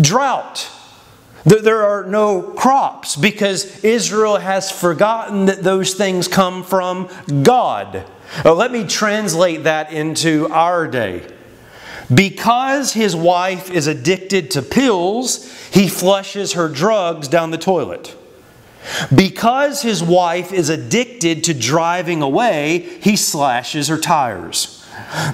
drought. 0.00 0.70
There 1.44 1.85
are 1.85 2.04
no 2.04 2.40
crops 2.40 3.16
because 3.16 3.85
Israel 3.85 4.38
has 4.38 4.70
forgotten 4.70 5.46
that 5.46 5.62
those 5.62 5.94
things 5.94 6.26
come 6.26 6.62
from 6.62 7.09
God. 7.42 8.04
Well, 8.44 8.54
let 8.54 8.72
me 8.72 8.87
translate 8.87 9.64
that 9.64 9.92
into 9.92 10.48
our 10.48 10.88
day. 10.88 11.30
Because 12.12 12.92
his 12.92 13.14
wife 13.14 13.70
is 13.70 13.87
addicted 13.87 14.50
to 14.52 14.62
pills, 14.62 15.50
he 15.70 15.88
flushes 15.88 16.54
her 16.54 16.68
drugs 16.68 17.28
down 17.28 17.50
the 17.50 17.59
toilet. 17.59 18.16
Because 19.14 19.83
his 19.83 20.02
wife 20.02 20.52
is 20.52 20.68
addicted 20.68 21.44
to 21.44 21.54
driving 21.54 22.20
away, 22.20 22.78
he 23.00 23.16
slashes 23.16 23.88
her 23.88 23.98
tires. 23.98 24.83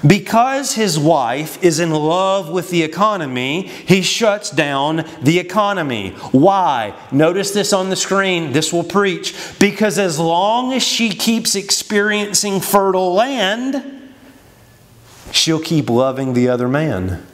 Because 0.05 0.73
his 0.73 0.97
wife 0.97 1.63
is 1.63 1.79
in 1.79 1.91
love 1.91 2.49
with 2.49 2.69
the 2.69 2.83
economy, 2.83 3.67
he 3.67 4.01
shuts 4.01 4.49
down 4.49 5.05
the 5.21 5.39
economy. 5.39 6.11
Why? 6.31 6.93
Notice 7.11 7.51
this 7.51 7.73
on 7.73 7.89
the 7.89 7.95
screen. 7.95 8.51
This 8.51 8.73
will 8.73 8.83
preach. 8.83 9.35
Because 9.59 9.97
as 9.97 10.19
long 10.19 10.73
as 10.73 10.83
she 10.83 11.09
keeps 11.09 11.55
experiencing 11.55 12.59
fertile 12.59 13.13
land, 13.13 13.83
she'll 15.31 15.61
keep 15.61 15.89
loving 15.89 16.33
the 16.33 16.49
other 16.49 16.67
man. 16.67 17.25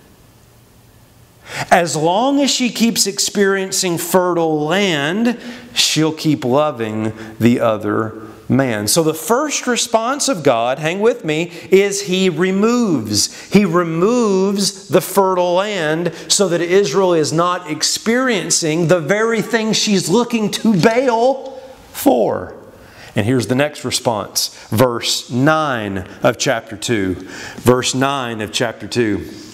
As 1.71 1.95
long 1.95 2.41
as 2.41 2.51
she 2.51 2.69
keeps 2.69 3.07
experiencing 3.07 3.97
fertile 3.97 4.65
land, 4.65 5.39
she'll 5.73 6.13
keep 6.13 6.43
loving 6.43 7.13
the 7.39 7.61
other 7.61 8.26
man. 8.49 8.87
So 8.87 9.03
the 9.03 9.13
first 9.13 9.67
response 9.67 10.29
of 10.29 10.43
God, 10.43 10.79
hang 10.79 10.99
with 10.99 11.25
me, 11.25 11.51
is 11.71 12.03
He 12.03 12.29
removes. 12.29 13.51
He 13.51 13.65
removes 13.65 14.87
the 14.87 15.01
fertile 15.01 15.55
land 15.55 16.13
so 16.27 16.47
that 16.49 16.61
Israel 16.61 17.13
is 17.13 17.33
not 17.33 17.69
experiencing 17.69 18.87
the 18.87 18.99
very 18.99 19.41
thing 19.41 19.73
she's 19.73 20.09
looking 20.09 20.51
to 20.51 20.79
Baal 20.79 21.59
for. 21.91 22.55
And 23.15 23.25
here's 23.25 23.47
the 23.47 23.55
next 23.55 23.83
response, 23.83 24.55
verse 24.69 25.31
9 25.31 26.07
of 26.21 26.37
chapter 26.37 26.77
2. 26.77 27.15
Verse 27.15 27.95
9 27.95 28.41
of 28.41 28.51
chapter 28.51 28.87
2. 28.87 29.46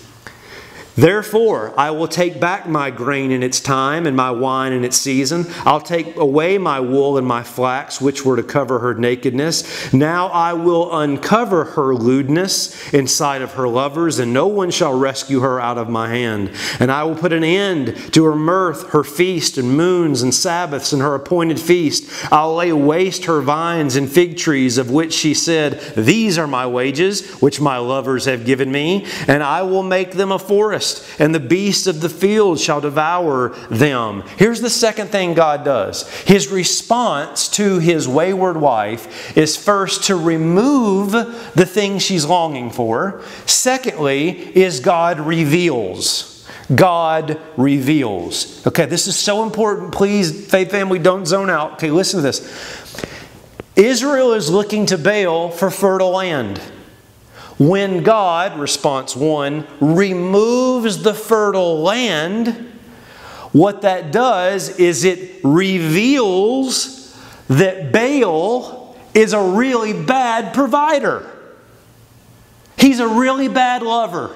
Therefore, 0.96 1.74
I 1.76 1.90
will 1.90 2.08
take 2.08 2.40
back 2.40 2.68
my 2.68 2.92
grain 2.92 3.32
in 3.32 3.42
its 3.42 3.60
time 3.60 4.06
and 4.06 4.16
my 4.16 4.30
wine 4.30 4.74
in 4.74 4.84
its 4.84 4.98
season. 4.98 5.46
I'll 5.66 5.82
take 5.82 6.16
away 6.18 6.60
my 6.60 6.80
wool 6.80 7.18
and 7.18 7.26
my 7.26 7.42
flax, 7.42 8.00
which 8.00 8.24
were 8.24 8.36
to 8.36 8.44
cover 8.44 8.80
her 8.80 8.94
nakedness. 8.94 9.92
Now 9.92 10.28
I 10.28 10.54
will 10.54 10.96
uncover 10.96 11.64
her 11.64 11.96
lewdness 11.96 12.94
in 12.94 13.08
sight 13.08 13.42
of 13.42 13.54
her 13.54 13.68
lovers, 13.68 14.20
and 14.20 14.34
no 14.34 14.46
one 14.46 14.70
shall 14.70 14.98
rescue 14.98 15.40
her 15.40 15.60
out 15.60 15.80
of 15.80 15.90
my 15.90 16.10
hand. 16.10 16.52
And 16.80 16.92
I 16.92 17.04
will 17.06 17.16
put 17.16 17.34
an 17.34 17.44
end 17.44 17.98
to 18.14 18.26
her 18.26 18.36
mirth, 18.36 18.90
her 18.92 19.04
feast, 19.04 19.58
and 19.58 19.76
moons, 19.76 20.22
and 20.22 20.34
Sabbaths, 20.34 20.94
and 20.94 21.02
her 21.02 21.16
appointed 21.16 21.60
feast. 21.60 22.08
I'll 22.32 22.56
lay 22.56 22.72
waste 22.72 23.26
her 23.26 23.42
vines 23.42 23.96
and 23.96 24.12
fig 24.12 24.38
trees, 24.38 24.78
of 24.78 24.92
which 24.92 25.14
she 25.14 25.34
said, 25.34 25.80
These 25.96 26.38
are 26.38 26.48
my 26.48 26.68
wages, 26.68 27.28
which 27.42 27.60
my 27.60 27.78
lovers 27.78 28.26
have 28.26 28.46
given 28.46 28.72
me, 28.72 29.08
and 29.28 29.42
I 29.42 29.64
will 29.64 29.84
make 29.84 30.12
them 30.12 30.32
a 30.32 30.38
forest 30.38 30.83
forest, 30.84 31.19
and 31.19 31.34
the 31.34 31.39
beasts 31.39 31.88
of 31.88 32.02
the 32.02 32.10
field 32.10 32.60
shall 32.60 32.82
devour 32.82 33.50
them. 33.69 34.24
Here's 34.38 34.62
the 34.62 34.69
second 34.69 35.10
thing 35.10 35.34
God 35.34 35.63
does 35.63 36.10
His 36.24 36.48
response 36.48 37.48
to 37.50 37.80
his 37.80 38.08
wayward 38.08 38.58
wife 38.58 39.38
is 39.38 39.58
first 39.58 40.06
to 40.06 40.15
remove 40.15 41.12
the 41.12 41.65
thing 41.65 42.00
she's 42.00 42.26
longing 42.26 42.69
for, 42.69 43.22
secondly, 43.46 44.30
is 44.58 44.80
God 44.80 45.19
reveals. 45.19 46.30
God 46.74 47.39
reveals. 47.58 48.65
Okay, 48.65 48.86
this 48.86 49.08
is 49.08 49.17
so 49.17 49.43
important. 49.43 49.93
Please, 49.93 50.50
faith 50.50 50.72
family, 50.72 50.98
don't 50.98 51.26
zone 51.26 51.50
out. 51.50 51.74
Okay, 51.74 51.91
listen 51.91 52.19
to 52.19 52.22
this. 52.22 52.41
Israel 53.76 54.34
is 54.34 54.50
looking 54.50 54.86
to 54.88 54.98
Baal 54.98 55.50
for 55.50 55.69
fertile 55.69 56.12
land. 56.12 56.62
When 57.60 58.04
God, 58.04 58.60
response 58.60 59.16
one, 59.16 59.68
removes 59.80 61.04
the 61.04 61.13
fertile 61.13 61.82
land, 61.82 62.72
what 63.52 63.84
that 63.84 64.12
does 64.12 64.80
is 64.80 65.04
it 65.04 65.39
reveals 65.44 67.16
that 67.48 67.92
Baal 67.92 68.98
is 69.13 69.34
a 69.34 69.42
really 69.42 69.94
bad 69.94 70.54
provider. 70.54 71.30
He's 72.78 73.00
a 73.00 73.08
really 73.08 73.48
bad 73.48 73.84
lover 73.84 74.36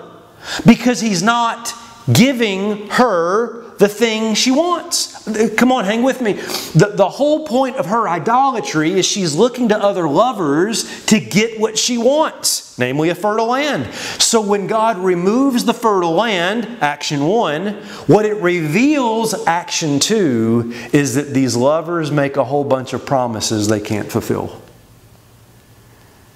because 0.66 1.02
he's 1.02 1.24
not 1.24 1.74
giving 2.12 2.88
her 2.90 3.67
the 3.78 3.88
thing 3.88 4.34
she 4.34 4.52
wants. 4.52 5.14
Come 5.56 5.72
on, 5.72 5.86
hang 5.86 6.04
with 6.04 6.22
me. 6.22 6.34
The, 6.34 6.94
the 6.96 7.10
whole 7.10 7.46
point 7.46 7.76
of 7.76 7.88
her 7.88 8.08
idolatry 8.08 8.94
is 8.94 9.06
she's 9.06 9.36
looking 9.36 9.70
to 9.70 9.78
other 9.78 10.08
lovers 10.08 11.06
to 11.08 11.20
get 11.20 11.60
what 11.60 11.78
she 11.78 11.98
wants, 11.98 12.78
namely 12.80 13.10
a 13.10 13.16
fertile 13.16 13.48
land. 13.48 13.94
So 13.94 14.42
when 14.42 14.68
God 14.68 14.98
removes 14.98 15.66
the 15.66 15.74
fertile 15.74 16.14
land, 16.14 16.66
action 16.82 17.26
one, 17.26 17.74
what 18.08 18.26
it 18.26 18.42
reveals, 18.42 19.34
action 19.46 20.00
two, 20.00 20.74
is 20.92 21.16
that 21.16 21.34
these 21.34 21.56
lovers 21.56 22.12
make 22.12 22.38
a 22.38 22.46
whole 22.46 22.64
bunch 22.64 22.94
of 22.94 23.06
promises 23.06 23.68
they 23.68 23.82
can't 23.82 24.12
fulfill. 24.12 24.62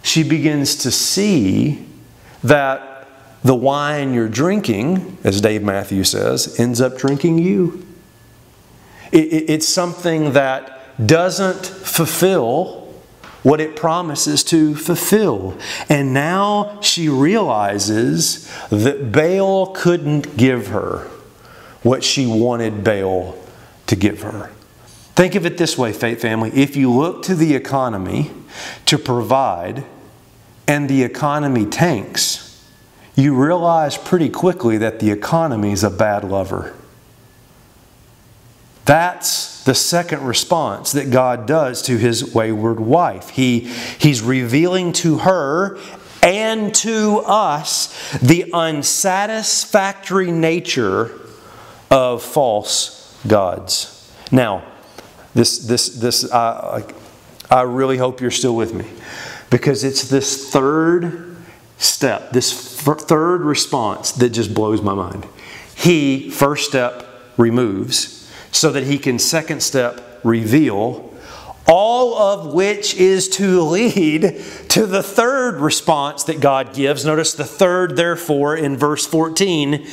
She 0.04 0.24
begins 0.24 0.76
to 0.78 0.92
see 0.92 1.88
that 2.44 2.91
the 3.44 3.56
wine 3.56 4.14
you're 4.14 4.30
drinking, 4.30 5.18
as 5.24 5.42
Dave 5.42 5.64
Matthews 5.64 6.12
says, 6.12 6.60
ends 6.60 6.80
up 6.80 6.98
drinking 6.98 7.40
you. 7.40 7.86
It, 9.12 9.26
it, 9.26 9.50
it's 9.50 9.68
something 9.68 10.34
that 10.34 10.78
doesn't 11.06 11.66
fulfill 11.66 12.82
what 13.44 13.60
it 13.60 13.76
promises 13.76 14.44
to 14.44 14.76
fulfill. 14.76 15.58
And 15.90 16.14
now 16.14 16.80
she 16.82 17.10
realizes 17.10 18.52
that 18.70 19.12
Baal 19.12 19.68
couldn't 19.74 20.38
give 20.38 20.68
her 20.68 21.08
what 21.82 22.04
she 22.04 22.28
wanted 22.28 22.84
Baal 22.84 23.36
to 23.88 23.96
give 23.96 24.22
her. 24.22 24.52
Think 25.16 25.36
of 25.36 25.46
it 25.46 25.58
this 25.58 25.78
way, 25.78 25.92
faith 25.92 26.22
family. 26.22 26.52
If 26.52 26.76
you 26.76 26.92
look 26.92 27.24
to 27.24 27.36
the 27.36 27.56
economy 27.56 28.32
to 28.86 28.98
provide 28.98 29.84
and 30.68 30.88
the 30.88 31.04
economy 31.04 31.66
tanks, 31.66 32.51
you 33.16 33.36
realize 33.36 33.98
pretty 33.98 34.30
quickly 34.30 34.78
that 34.78 35.00
the 35.00 35.12
economy 35.12 35.72
is 35.72 35.84
a 35.84 35.90
bad 35.90 36.24
lover. 36.24 36.74
That's 38.86 39.64
the 39.64 39.76
second 39.76 40.24
response 40.24 40.92
that 40.94 41.12
God 41.12 41.46
does 41.46 41.82
to 41.84 41.98
his 41.98 42.34
wayward 42.34 42.80
wife. 42.80 43.30
He, 43.30 43.60
he's 43.60 44.22
revealing 44.22 44.94
to 44.94 45.20
her 45.20 45.78
and 46.24 46.74
to 46.76 47.22
us 47.26 48.18
the 48.20 48.52
unsatisfactory 48.54 50.32
nature 50.32 51.20
of 51.90 52.24
false 52.24 53.18
gods. 53.28 54.12
Now, 54.32 54.64
this, 55.34 55.60
this, 55.60 55.90
this, 55.90 56.32
I, 56.32 56.84
I 57.50 57.62
really 57.64 57.98
hope 57.98 58.22
you're 58.22 58.32
still 58.32 58.56
with 58.56 58.74
me 58.74 58.88
because 59.50 59.84
it's 59.84 60.10
this 60.10 60.50
third 60.50 61.31
step, 61.82 62.32
this 62.32 62.80
third 62.82 63.42
response 63.42 64.12
that 64.14 64.30
just 64.30 64.54
blows 64.54 64.82
my 64.82 64.94
mind. 64.94 65.28
He, 65.76 66.30
first 66.30 66.70
step, 66.70 67.06
removes 67.38 68.32
so 68.52 68.72
that 68.72 68.84
he 68.84 68.98
can, 68.98 69.18
second 69.18 69.64
step, 69.64 70.20
reveal, 70.24 71.12
all 71.68 72.18
of 72.18 72.54
which 72.54 72.94
is 72.96 73.30
to 73.30 73.62
lead 73.62 74.44
to 74.70 74.86
the 74.86 75.02
third 75.02 75.56
response 75.56 76.24
that 76.26 76.40
God 76.40 76.74
gives. 76.74 77.06
Notice 77.06 77.34
the 77.34 77.46
third, 77.46 77.96
therefore, 77.96 78.56
in 78.56 78.78
verse 78.78 79.06
14. 79.06 79.88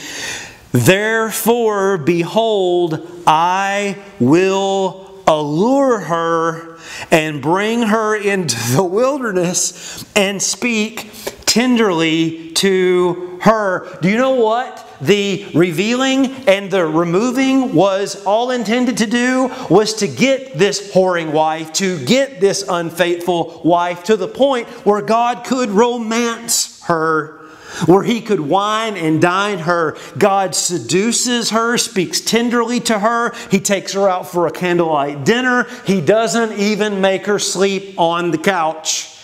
Therefore, 0.72 1.96
behold, 1.98 3.22
I 3.26 3.96
will 4.20 5.22
allure 5.26 6.00
her 6.00 6.78
and 7.10 7.40
bring 7.40 7.82
her 7.82 8.16
into 8.16 8.56
the 8.74 8.84
wilderness 8.84 10.04
and 10.16 10.42
speak 10.42 11.10
tenderly 11.48 12.52
to 12.52 13.38
her. 13.40 13.98
Do 14.02 14.10
you 14.10 14.18
know 14.18 14.34
what? 14.34 14.84
The 15.00 15.46
revealing 15.54 16.26
and 16.46 16.70
the 16.70 16.86
removing 16.86 17.74
was 17.74 18.22
all 18.24 18.50
intended 18.50 18.98
to 18.98 19.06
do 19.06 19.50
was 19.70 19.94
to 19.94 20.08
get 20.08 20.58
this 20.58 20.92
whoring 20.92 21.32
wife, 21.32 21.72
to 21.74 22.04
get 22.04 22.40
this 22.40 22.64
unfaithful 22.68 23.62
wife 23.64 24.04
to 24.04 24.16
the 24.16 24.28
point 24.28 24.68
where 24.84 25.00
God 25.00 25.44
could 25.44 25.70
romance 25.70 26.82
her 26.82 27.38
where 27.86 28.02
he 28.02 28.20
could 28.20 28.40
wine 28.40 28.96
and 28.96 29.20
dine 29.20 29.60
her. 29.60 29.96
God 30.16 30.54
seduces 30.54 31.50
her, 31.50 31.76
speaks 31.76 32.20
tenderly 32.20 32.80
to 32.80 32.98
her. 32.98 33.34
He 33.50 33.60
takes 33.60 33.92
her 33.92 34.08
out 34.08 34.26
for 34.26 34.46
a 34.46 34.50
candlelight 34.50 35.24
dinner. 35.24 35.66
He 35.84 36.00
doesn't 36.00 36.58
even 36.58 37.00
make 37.00 37.26
her 37.26 37.38
sleep 37.38 37.94
on 38.00 38.30
the 38.30 38.38
couch. 38.38 39.14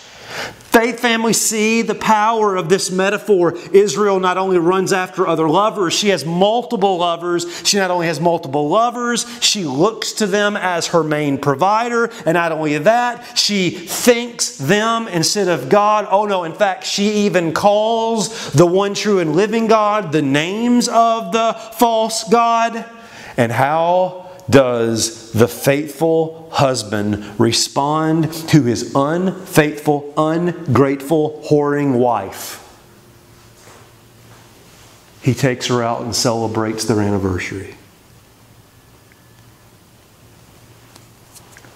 Faith 0.75 0.99
family 0.99 1.31
see 1.31 1.83
the 1.83 1.95
power 1.95 2.57
of 2.57 2.67
this 2.67 2.91
metaphor. 2.91 3.53
Israel 3.71 4.19
not 4.19 4.37
only 4.37 4.57
runs 4.57 4.91
after 4.91 5.25
other 5.25 5.47
lovers, 5.47 5.93
she 5.93 6.09
has 6.09 6.25
multiple 6.25 6.97
lovers. 6.97 7.65
She 7.65 7.77
not 7.77 7.91
only 7.91 8.07
has 8.07 8.19
multiple 8.19 8.67
lovers, 8.67 9.25
she 9.39 9.63
looks 9.63 10.11
to 10.11 10.27
them 10.27 10.57
as 10.57 10.87
her 10.87 11.01
main 11.01 11.37
provider. 11.37 12.11
And 12.25 12.33
not 12.33 12.51
only 12.51 12.77
that, 12.77 13.37
she 13.37 13.69
thinks 13.69 14.57
them 14.57 15.07
instead 15.07 15.47
of 15.47 15.69
God. 15.69 16.09
Oh 16.11 16.25
no, 16.25 16.43
in 16.43 16.51
fact, 16.51 16.83
she 16.83 17.25
even 17.25 17.53
calls 17.53 18.51
the 18.51 18.65
one 18.65 18.95
true 18.95 19.19
and 19.19 19.33
living 19.33 19.67
God 19.67 20.11
the 20.11 20.21
names 20.21 20.89
of 20.89 21.31
the 21.31 21.53
false 21.53 22.25
God. 22.27 22.83
And 23.37 23.49
how 23.49 24.24
does 24.49 25.31
the 25.31 25.47
faithful 25.47 26.49
husband 26.51 27.39
respond 27.39 28.31
to 28.49 28.63
his 28.63 28.93
unfaithful, 28.95 30.13
ungrateful, 30.17 31.43
whoring 31.49 31.97
wife? 31.97 32.61
he 35.25 35.33
takes 35.33 35.65
her 35.65 35.81
out 35.81 36.01
and 36.01 36.15
celebrates 36.15 36.85
their 36.85 37.01
anniversary. 37.01 37.73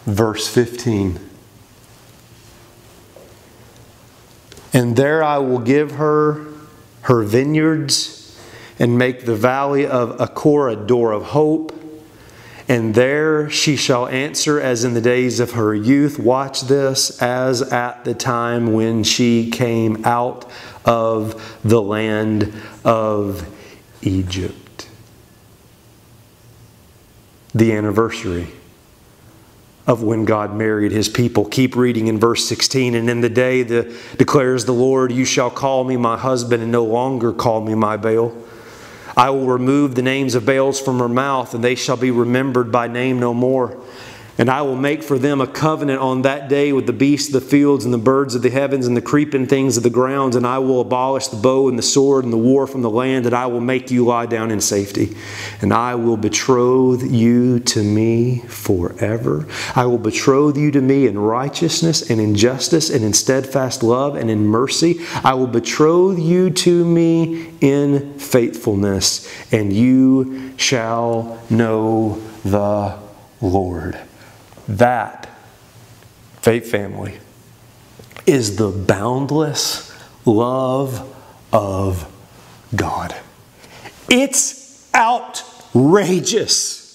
Verse 0.06 0.48
15. 0.48 1.20
And 4.72 4.96
there 4.96 5.24
I 5.24 5.40
will 5.40 5.58
give 5.58 5.94
her 5.94 6.46
her 7.02 7.24
vineyards 7.24 8.40
and 8.78 9.00
make 9.00 9.26
the 9.26 9.36
valley 9.36 9.84
of 9.84 10.22
Achor 10.22 10.70
a 10.70 10.76
door 10.76 11.12
of 11.12 11.24
hope. 11.24 11.74
And 12.70 12.94
there 12.94 13.50
she 13.50 13.76
shall 13.76 14.08
answer 14.08 14.62
as 14.62 14.84
in 14.84 14.94
the 14.94 15.02
days 15.02 15.40
of 15.40 15.54
her 15.54 15.74
youth. 15.74 16.20
Watch 16.20 16.62
this, 16.62 17.20
as 17.20 17.64
at 17.64 18.06
the 18.06 18.14
time 18.14 18.74
when 18.74 19.04
she 19.04 19.50
came 19.50 20.06
out 20.06 20.50
of 20.86 21.60
the 21.64 21.82
land 21.82 22.54
of 22.86 23.50
Egypt. 24.04 24.88
The 27.56 27.74
anniversary 27.74 28.50
of 29.88 30.04
when 30.04 30.24
God 30.24 30.56
married 30.56 30.92
his 30.92 31.10
people. 31.10 31.46
Keep 31.46 31.76
reading 31.76 32.06
in 32.06 32.20
verse 32.20 32.48
16. 32.48 32.94
And 32.94 33.10
in 33.10 33.22
the 33.22 33.30
day 33.30 33.64
the, 33.64 33.98
declares 34.20 34.66
the 34.66 34.72
Lord, 34.72 35.12
you 35.12 35.26
shall 35.26 35.50
call 35.50 35.84
me 35.84 35.98
my 35.98 36.16
husband 36.16 36.62
and 36.62 36.72
no 36.72 36.86
longer 36.86 37.34
call 37.34 37.62
me 37.62 37.74
my 37.74 37.98
Baal. 37.98 38.32
I 39.16 39.30
will 39.30 39.47
remove 39.47 39.95
the 39.95 40.01
names 40.01 40.36
of 40.36 40.45
Baals 40.45 40.80
from 40.80 40.99
her 40.99 41.10
mouth, 41.10 41.53
and 41.53 41.64
they 41.64 41.76
shall 41.76 41.97
be 41.97 42.12
remembered 42.12 42.72
by 42.72 42.88
name 42.88 43.20
no 43.20 43.34
more. 43.34 43.78
And 44.40 44.50
I 44.50 44.62
will 44.62 44.78
make 44.78 45.04
for 45.04 45.20
them 45.20 45.42
a 45.42 45.48
covenant 45.48 46.00
on 46.00 46.22
that 46.22 46.48
day 46.48 46.72
with 46.72 46.86
the 46.86 46.94
beasts 46.94 47.28
of 47.28 47.34
the 47.34 47.50
fields 47.50 47.84
and 47.84 47.94
the 47.94 47.98
birds 47.98 48.36
of 48.36 48.42
the 48.42 48.50
heavens 48.50 48.88
and 48.88 48.96
the 48.96 49.02
creeping 49.02 49.48
things 49.48 49.76
of 49.76 49.84
the 49.84 49.90
grounds. 49.90 50.38
And 50.38 50.48
I 50.48 50.60
will 50.60 50.80
abolish 50.80 51.28
the 51.28 51.36
bow 51.36 51.68
and 51.68 51.78
the 51.78 51.84
sword 51.84 52.24
and 52.24 52.32
the 52.32 52.38
war 52.38 52.66
from 52.66 52.82
the 52.82 52.90
land. 52.90 53.26
And 53.26 53.36
I 53.36 53.48
will 53.48 53.60
make 53.60 53.92
you 53.92 54.06
lie 54.06 54.28
down 54.28 54.50
in 54.50 54.62
safety. 54.62 55.18
And 55.60 55.74
I 55.74 55.96
will 55.96 56.16
betroth 56.16 57.04
you 57.04 57.60
to 57.60 57.84
me 57.84 58.38
forever. 58.48 59.46
I 59.76 59.86
will 59.88 59.98
betroth 59.98 60.56
you 60.56 60.72
to 60.72 60.80
me 60.80 61.08
in 61.08 61.20
righteousness 61.20 62.10
and 62.10 62.22
in 62.22 62.34
justice 62.34 62.90
and 62.90 63.04
in 63.04 63.12
steadfast 63.12 63.84
love 63.84 64.16
and 64.16 64.32
in 64.32 64.48
mercy. 64.48 65.02
I 65.22 65.34
will 65.34 65.48
betroth 65.48 66.18
you 66.18 66.50
to 66.50 66.86
me 66.86 67.50
in 67.60 68.18
faithfulness. 68.18 69.30
And 69.52 69.74
you 69.74 70.54
shall 70.56 71.44
know 71.50 72.22
the 72.46 72.98
Lord. 73.42 74.00
That, 74.70 75.28
faith 76.42 76.70
family, 76.70 77.20
is 78.28 78.56
the 78.58 78.70
boundless 78.70 79.92
love 80.26 81.12
of 81.52 82.08
God. 82.76 83.16
It's 84.10 84.88
outrageous. 84.94 86.86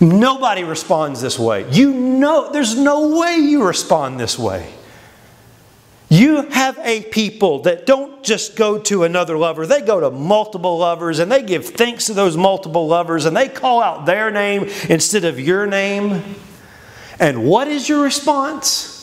Nobody 0.00 0.64
responds 0.64 1.20
this 1.20 1.38
way. 1.38 1.70
You 1.70 1.92
know, 1.92 2.50
there's 2.52 2.76
no 2.76 3.16
way 3.18 3.36
you 3.36 3.64
respond 3.64 4.18
this 4.18 4.36
way. 4.36 4.74
You 6.10 6.42
have 6.50 6.78
a 6.78 7.02
people 7.02 7.62
that 7.62 7.84
don't 7.84 8.22
just 8.24 8.56
go 8.56 8.78
to 8.80 9.04
another 9.04 9.36
lover, 9.36 9.66
they 9.66 9.82
go 9.82 10.00
to 10.00 10.10
multiple 10.10 10.78
lovers 10.78 11.18
and 11.18 11.30
they 11.30 11.42
give 11.42 11.66
thanks 11.66 12.06
to 12.06 12.14
those 12.14 12.36
multiple 12.36 12.88
lovers 12.88 13.26
and 13.26 13.36
they 13.36 13.48
call 13.48 13.82
out 13.82 14.06
their 14.06 14.30
name 14.30 14.70
instead 14.88 15.24
of 15.24 15.38
your 15.38 15.66
name. 15.66 16.36
And 17.20 17.44
what 17.44 17.68
is 17.68 17.88
your 17.88 18.02
response? 18.02 18.94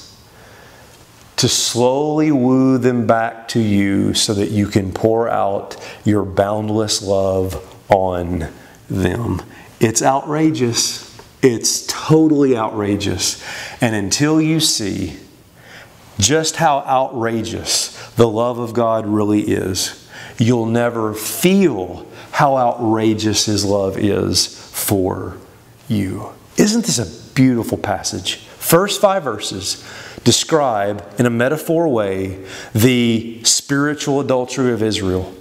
To 1.37 1.49
slowly 1.49 2.31
woo 2.31 2.77
them 2.77 3.05
back 3.05 3.49
to 3.49 3.59
you 3.59 4.13
so 4.13 4.33
that 4.33 4.51
you 4.51 4.67
can 4.67 4.93
pour 4.93 5.27
out 5.27 5.77
your 6.05 6.23
boundless 6.23 7.01
love 7.01 7.61
on 7.89 8.47
them. 8.89 9.41
It's 9.79 10.01
outrageous. 10.01 11.17
It's 11.41 11.85
totally 11.87 12.57
outrageous. 12.57 13.43
And 13.81 13.95
until 13.95 14.41
you 14.41 14.59
see 14.59 15.19
just 16.17 16.55
how 16.55 16.79
outrageous 16.79 17.91
the 18.13 18.27
love 18.27 18.57
of 18.57 18.73
God 18.73 19.05
really 19.05 19.41
is, 19.41 20.07
you'll 20.37 20.65
never 20.65 21.13
feel 21.13 22.07
how 22.31 22.57
outrageous 22.57 23.45
His 23.45 23.65
love 23.65 23.97
is 23.97 24.47
for 24.47 25.37
you. 25.87 26.29
Isn't 26.57 26.85
this 26.85 26.99
a 26.99 27.14
beautiful 27.35 27.77
passage. 27.77 28.37
First 28.37 28.99
five 28.99 29.23
verses 29.23 29.83
describe, 30.23 31.07
in 31.19 31.27
a 31.27 31.29
metaphor 31.29 31.87
way, 31.87 32.43
the 32.73 33.43
spiritual 33.43 34.19
adultery 34.19 34.71
of 34.73 34.81
Israel. 34.81 35.33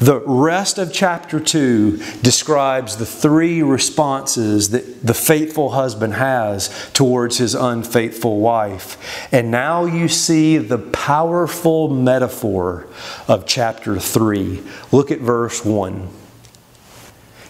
The 0.00 0.20
rest 0.20 0.78
of 0.78 0.92
chapter 0.92 1.38
2 1.38 1.98
describes 2.20 2.96
the 2.96 3.06
three 3.06 3.62
responses 3.62 4.70
that 4.70 5.06
the 5.06 5.14
faithful 5.14 5.70
husband 5.70 6.14
has 6.14 6.90
towards 6.92 7.38
his 7.38 7.54
unfaithful 7.54 8.40
wife. 8.40 9.28
And 9.32 9.50
now 9.50 9.84
you 9.84 10.08
see 10.08 10.58
the 10.58 10.78
powerful 10.78 11.88
metaphor 11.88 12.88
of 13.28 13.46
chapter 13.46 14.00
3. 14.00 14.62
Look 14.90 15.12
at 15.12 15.20
verse 15.20 15.64
1. 15.64 16.08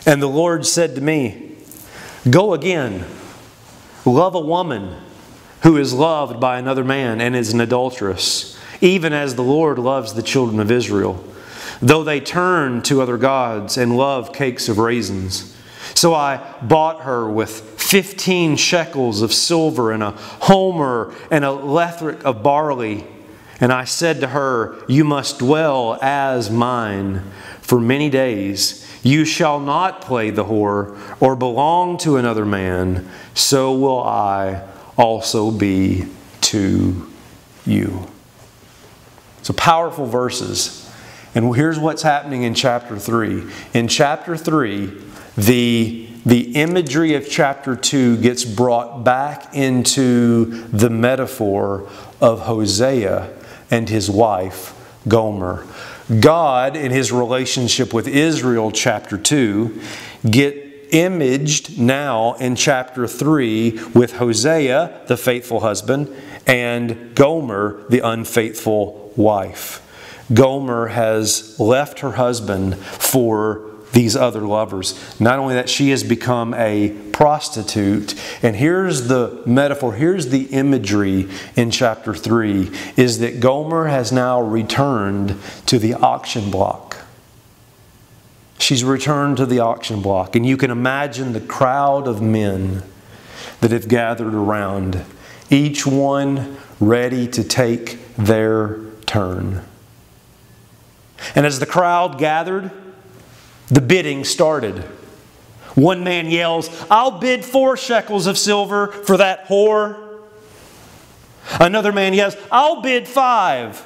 And 0.04 0.22
the 0.22 0.26
Lord 0.26 0.66
said 0.66 0.94
to 0.96 1.00
me, 1.00 1.56
Go 2.28 2.52
again 2.52 3.06
Love 4.08 4.34
a 4.34 4.40
woman 4.40 4.96
who 5.62 5.76
is 5.76 5.92
loved 5.92 6.40
by 6.40 6.58
another 6.58 6.84
man 6.84 7.20
and 7.20 7.36
is 7.36 7.52
an 7.52 7.60
adulteress, 7.60 8.58
even 8.80 9.12
as 9.12 9.34
the 9.34 9.42
Lord 9.42 9.78
loves 9.78 10.14
the 10.14 10.22
children 10.22 10.60
of 10.60 10.70
Israel, 10.70 11.22
though 11.82 12.02
they 12.02 12.20
turn 12.20 12.80
to 12.82 13.02
other 13.02 13.18
gods 13.18 13.76
and 13.76 13.96
love 13.96 14.32
cakes 14.32 14.68
of 14.68 14.78
raisins. 14.78 15.54
So 15.94 16.14
I 16.14 16.56
bought 16.62 17.02
her 17.02 17.28
with 17.28 17.50
fifteen 17.50 18.56
shekels 18.56 19.20
of 19.20 19.32
silver 19.32 19.92
and 19.92 20.02
a 20.02 20.12
homer 20.12 21.14
and 21.30 21.44
a 21.44 21.48
lethech 21.48 22.22
of 22.22 22.42
barley. 22.42 23.06
And 23.60 23.72
I 23.72 23.84
said 23.84 24.20
to 24.20 24.28
her, 24.28 24.82
You 24.88 25.04
must 25.04 25.40
dwell 25.40 25.98
as 26.00 26.48
mine 26.48 27.30
for 27.60 27.78
many 27.78 28.08
days. 28.08 28.86
You 29.08 29.24
shall 29.24 29.58
not 29.58 30.02
play 30.02 30.28
the 30.28 30.44
whore 30.44 30.98
or 31.18 31.34
belong 31.34 31.96
to 31.98 32.18
another 32.18 32.44
man 32.44 33.08
so 33.32 33.72
will 33.72 34.02
I 34.02 34.68
also 34.98 35.50
be 35.50 36.04
to 36.42 37.10
you. 37.64 38.06
So 39.40 39.54
powerful 39.54 40.04
verses. 40.04 40.92
And 41.34 41.56
here's 41.56 41.78
what's 41.78 42.02
happening 42.02 42.42
in 42.42 42.52
chapter 42.52 42.98
3. 42.98 43.50
In 43.72 43.88
chapter 43.88 44.36
3, 44.36 44.92
the, 45.38 46.06
the 46.26 46.54
imagery 46.54 47.14
of 47.14 47.30
chapter 47.30 47.74
2 47.74 48.18
gets 48.18 48.44
brought 48.44 49.04
back 49.04 49.54
into 49.54 50.66
the 50.68 50.90
metaphor 50.90 51.88
of 52.20 52.40
Hosea 52.40 53.34
and 53.70 53.88
his 53.88 54.10
wife, 54.10 54.74
Gomer. 55.08 55.66
God, 56.08 56.74
in 56.74 56.90
his 56.90 57.12
relationship 57.12 57.92
with 57.92 58.08
Israel, 58.08 58.72
chapter 58.72 59.18
2, 59.18 59.80
get 60.28 60.64
imaged 60.90 61.78
now 61.78 62.32
in 62.34 62.56
chapter 62.56 63.06
3 63.06 63.78
with 63.94 64.16
Hosea, 64.16 65.02
the 65.06 65.18
faithful 65.18 65.60
husband, 65.60 66.08
and 66.46 67.14
Gomer, 67.14 67.84
the 67.90 68.00
unfaithful 68.00 69.12
wife. 69.16 69.84
Gomer 70.32 70.88
has 70.88 71.58
left 71.60 72.00
her 72.00 72.12
husband 72.12 72.76
for 72.78 73.67
these 73.92 74.16
other 74.16 74.40
lovers. 74.40 74.94
Not 75.20 75.38
only 75.38 75.54
that, 75.54 75.68
she 75.68 75.90
has 75.90 76.04
become 76.04 76.54
a 76.54 76.90
prostitute. 77.12 78.14
And 78.42 78.54
here's 78.56 79.08
the 79.08 79.42
metaphor, 79.46 79.94
here's 79.94 80.28
the 80.28 80.44
imagery 80.44 81.28
in 81.56 81.70
chapter 81.70 82.14
3 82.14 82.70
is 82.96 83.18
that 83.20 83.40
Gomer 83.40 83.86
has 83.86 84.12
now 84.12 84.40
returned 84.40 85.36
to 85.66 85.78
the 85.78 85.94
auction 85.94 86.50
block. 86.50 86.96
She's 88.58 88.84
returned 88.84 89.36
to 89.36 89.46
the 89.46 89.60
auction 89.60 90.02
block, 90.02 90.34
and 90.34 90.44
you 90.44 90.56
can 90.56 90.70
imagine 90.70 91.32
the 91.32 91.40
crowd 91.40 92.08
of 92.08 92.20
men 92.20 92.82
that 93.60 93.70
have 93.70 93.88
gathered 93.88 94.34
around, 94.34 95.04
each 95.48 95.86
one 95.86 96.56
ready 96.80 97.26
to 97.28 97.44
take 97.44 97.98
their 98.16 98.80
turn. 99.06 99.64
And 101.34 101.46
as 101.46 101.60
the 101.60 101.66
crowd 101.66 102.18
gathered, 102.18 102.70
the 103.68 103.80
bidding 103.80 104.24
started. 104.24 104.84
One 105.74 106.02
man 106.02 106.30
yells, 106.30 106.68
I'll 106.90 107.18
bid 107.18 107.44
four 107.44 107.76
shekels 107.76 108.26
of 108.26 108.36
silver 108.36 108.88
for 108.88 109.16
that 109.18 109.46
whore. 109.46 110.22
Another 111.60 111.92
man 111.92 112.14
yells, 112.14 112.36
I'll 112.50 112.82
bid 112.82 113.06
five. 113.06 113.84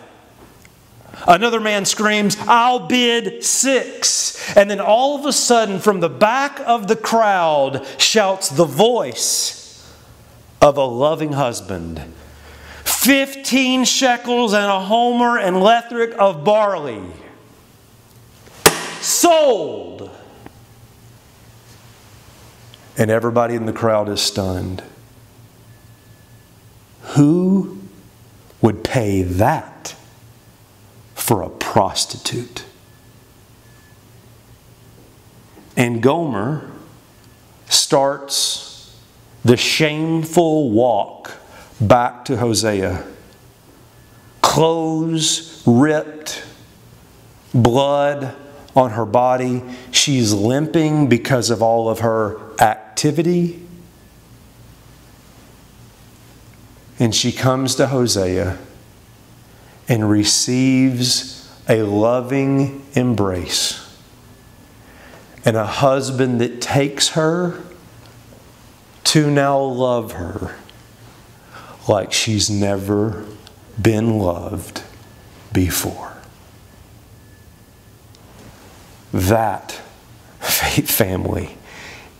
Another 1.26 1.61
man 1.61 1.85
screams, 1.85 2.37
I'll 2.41 2.87
bid 2.87 3.45
six. 3.45 4.57
And 4.57 4.70
then 4.70 4.80
all 4.80 5.18
of 5.18 5.26
a 5.26 5.33
sudden, 5.33 5.78
from 5.78 6.01
the 6.01 6.09
back 6.09 6.61
of 6.61 6.89
the 6.89 6.97
crowd, 6.97 7.87
shouts 7.99 8.49
the 8.49 8.64
voice 8.64 9.62
of 10.61 10.76
a 10.76 10.85
loving 10.85 11.33
husband 11.33 12.03
15 12.85 13.85
shekels 13.85 14.53
and 14.55 14.64
a 14.64 14.80
homer 14.80 15.39
and 15.39 15.57
lethech 15.57 16.12
of 16.12 16.45
barley. 16.45 17.03
Sold. 19.03 20.11
And 22.96 23.11
everybody 23.11 23.55
in 23.55 23.66
the 23.66 23.72
crowd 23.72 24.09
is 24.09 24.20
stunned. 24.20 24.82
Who 27.16 27.80
would 28.61 28.84
pay 28.84 29.22
that 29.22 29.94
for 31.14 31.42
a 31.42 31.50
prostitute? 31.50 32.64
And 35.76 36.03
Gomer 36.03 36.70
starts 37.68 38.96
the 39.44 39.57
shameful 39.57 40.70
walk 40.70 41.32
back 41.80 42.24
to 42.26 42.36
Hosea. 42.36 43.05
Clothes 44.42 45.62
ripped, 45.66 46.44
blood 47.55 48.36
on 48.74 48.92
her 48.92 49.04
body. 49.04 49.62
She's 49.90 50.32
limping 50.32 51.08
because 51.08 51.50
of 51.50 51.62
all 51.62 51.88
of 51.88 52.00
her 52.00 52.38
activity. 52.60 53.66
And 56.98 57.14
she 57.14 57.32
comes 57.32 57.74
to 57.76 57.88
Hosea 57.88 58.58
and 59.88 60.08
receives 60.08 61.50
a 61.68 61.82
loving 61.82 62.84
embrace 62.94 63.78
and 65.44 65.56
a 65.56 65.66
husband 65.66 66.40
that 66.40 66.60
takes 66.60 67.10
her 67.10 67.60
to 69.04 69.30
now 69.30 69.58
love 69.58 70.12
her 70.12 70.56
like 71.88 72.12
she's 72.12 72.48
never 72.48 73.26
been 73.80 74.18
loved 74.18 74.82
before. 75.52 76.11
That, 79.12 79.80
faith 80.40 80.90
family, 80.90 81.56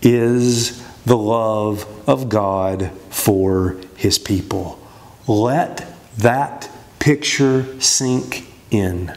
is 0.03 0.83
the 1.05 1.17
love 1.17 1.87
of 2.09 2.29
God 2.29 2.91
for 3.11 3.77
his 3.97 4.19
people. 4.19 4.79
Let 5.27 5.87
that 6.19 6.69
picture 6.99 7.81
sink 7.81 8.47
in. 8.71 9.17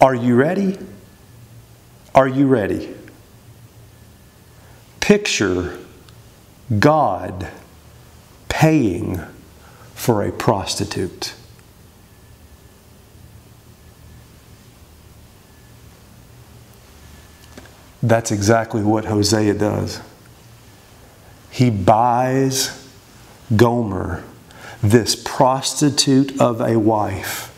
Are 0.00 0.14
you 0.14 0.34
ready? 0.34 0.78
Are 2.14 2.28
you 2.28 2.46
ready? 2.46 2.94
Picture 5.00 5.78
God 6.78 7.48
paying 8.48 9.20
for 9.94 10.22
a 10.22 10.32
prostitute. 10.32 11.34
That's 18.04 18.30
exactly 18.30 18.82
what 18.82 19.06
Hosea 19.06 19.54
does. 19.54 19.98
He 21.50 21.70
buys 21.70 22.86
Gomer, 23.56 24.22
this 24.82 25.16
prostitute 25.16 26.38
of 26.38 26.60
a 26.60 26.78
wife, 26.78 27.50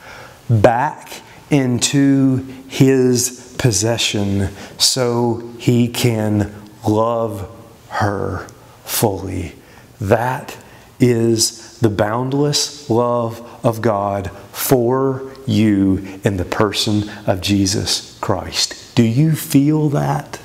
back 0.48 1.20
into 1.50 2.46
his 2.68 3.56
possession 3.58 4.50
so 4.78 5.50
he 5.58 5.88
can 5.88 6.54
love 6.86 7.50
her 7.88 8.46
fully. 8.84 9.56
That 10.00 10.56
is 11.00 11.80
the 11.80 11.90
boundless 11.90 12.88
love 12.88 13.64
of 13.64 13.82
God 13.82 14.30
for 14.52 15.28
you 15.44 16.20
in 16.22 16.36
the 16.36 16.44
person 16.44 17.08
of 17.26 17.40
Jesus 17.40 18.16
Christ. 18.20 18.85
Do 18.96 19.04
you 19.04 19.36
feel 19.36 19.90
that? 19.90 20.40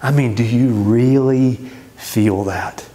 I 0.00 0.12
mean, 0.12 0.34
do 0.34 0.44
you 0.44 0.68
really 0.68 1.56
feel 1.96 2.44
that? 2.44 2.86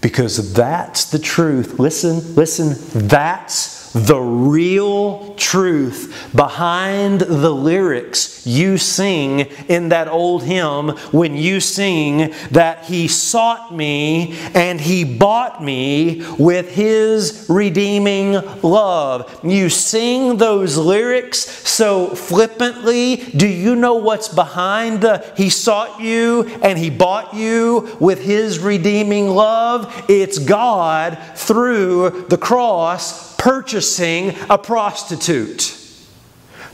Because 0.00 0.52
that's 0.52 1.04
the 1.06 1.20
truth. 1.20 1.78
Listen, 1.78 2.34
listen, 2.34 2.74
that's 3.08 3.83
the 3.94 4.18
real 4.18 5.34
truth 5.36 6.30
behind 6.34 7.20
the 7.20 7.50
lyrics 7.50 8.44
you 8.44 8.76
sing 8.76 9.40
in 9.68 9.88
that 9.90 10.08
old 10.08 10.42
hymn 10.42 10.88
when 11.12 11.36
you 11.36 11.60
sing 11.60 12.34
that 12.50 12.84
He 12.84 13.06
sought 13.06 13.74
me 13.74 14.36
and 14.54 14.80
He 14.80 15.04
bought 15.04 15.62
me 15.62 16.24
with 16.38 16.74
His 16.74 17.46
redeeming 17.48 18.32
love. 18.62 19.40
You 19.44 19.68
sing 19.68 20.38
those 20.38 20.76
lyrics 20.76 21.38
so 21.38 22.08
flippantly. 22.08 23.16
Do 23.16 23.46
you 23.46 23.76
know 23.76 23.94
what's 23.94 24.28
behind 24.28 25.00
the 25.02 25.32
He 25.36 25.50
sought 25.50 26.00
you 26.00 26.46
and 26.62 26.78
He 26.78 26.90
bought 26.90 27.32
you 27.34 27.96
with 28.00 28.20
His 28.20 28.58
redeeming 28.58 29.28
love? 29.28 30.04
It's 30.08 30.38
God 30.38 31.16
through 31.36 32.26
the 32.28 32.38
cross 32.38 33.33
purchasing 33.44 34.34
a 34.48 34.56
prostitute. 34.56 35.78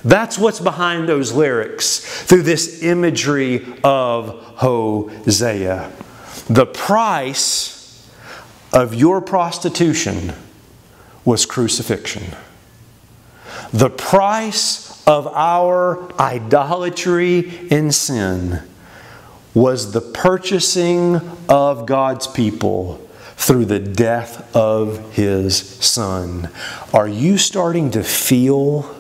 That's 0.04 0.38
what's 0.38 0.60
behind 0.60 1.08
those 1.08 1.32
lyrics 1.32 1.98
through 1.98 2.42
this 2.42 2.84
imagery 2.84 3.66
of 3.82 4.40
Hosea. 4.58 5.90
The 6.48 6.66
price 6.66 8.08
of 8.72 8.94
your 8.94 9.20
prostitution 9.20 10.32
was 11.24 11.44
crucifixion. 11.44 12.36
The 13.72 13.90
price 13.90 15.04
of 15.08 15.26
our 15.26 16.12
idolatry 16.20 17.66
and 17.72 17.92
sin 17.92 18.62
was 19.54 19.90
the 19.90 20.00
purchasing 20.00 21.20
of 21.48 21.86
God's 21.86 22.28
people 22.28 23.09
through 23.40 23.64
the 23.64 23.78
death 23.78 24.54
of 24.54 25.14
his 25.14 25.56
son. 25.56 26.50
Are 26.92 27.08
you 27.08 27.38
starting 27.38 27.90
to 27.92 28.02
feel 28.02 28.94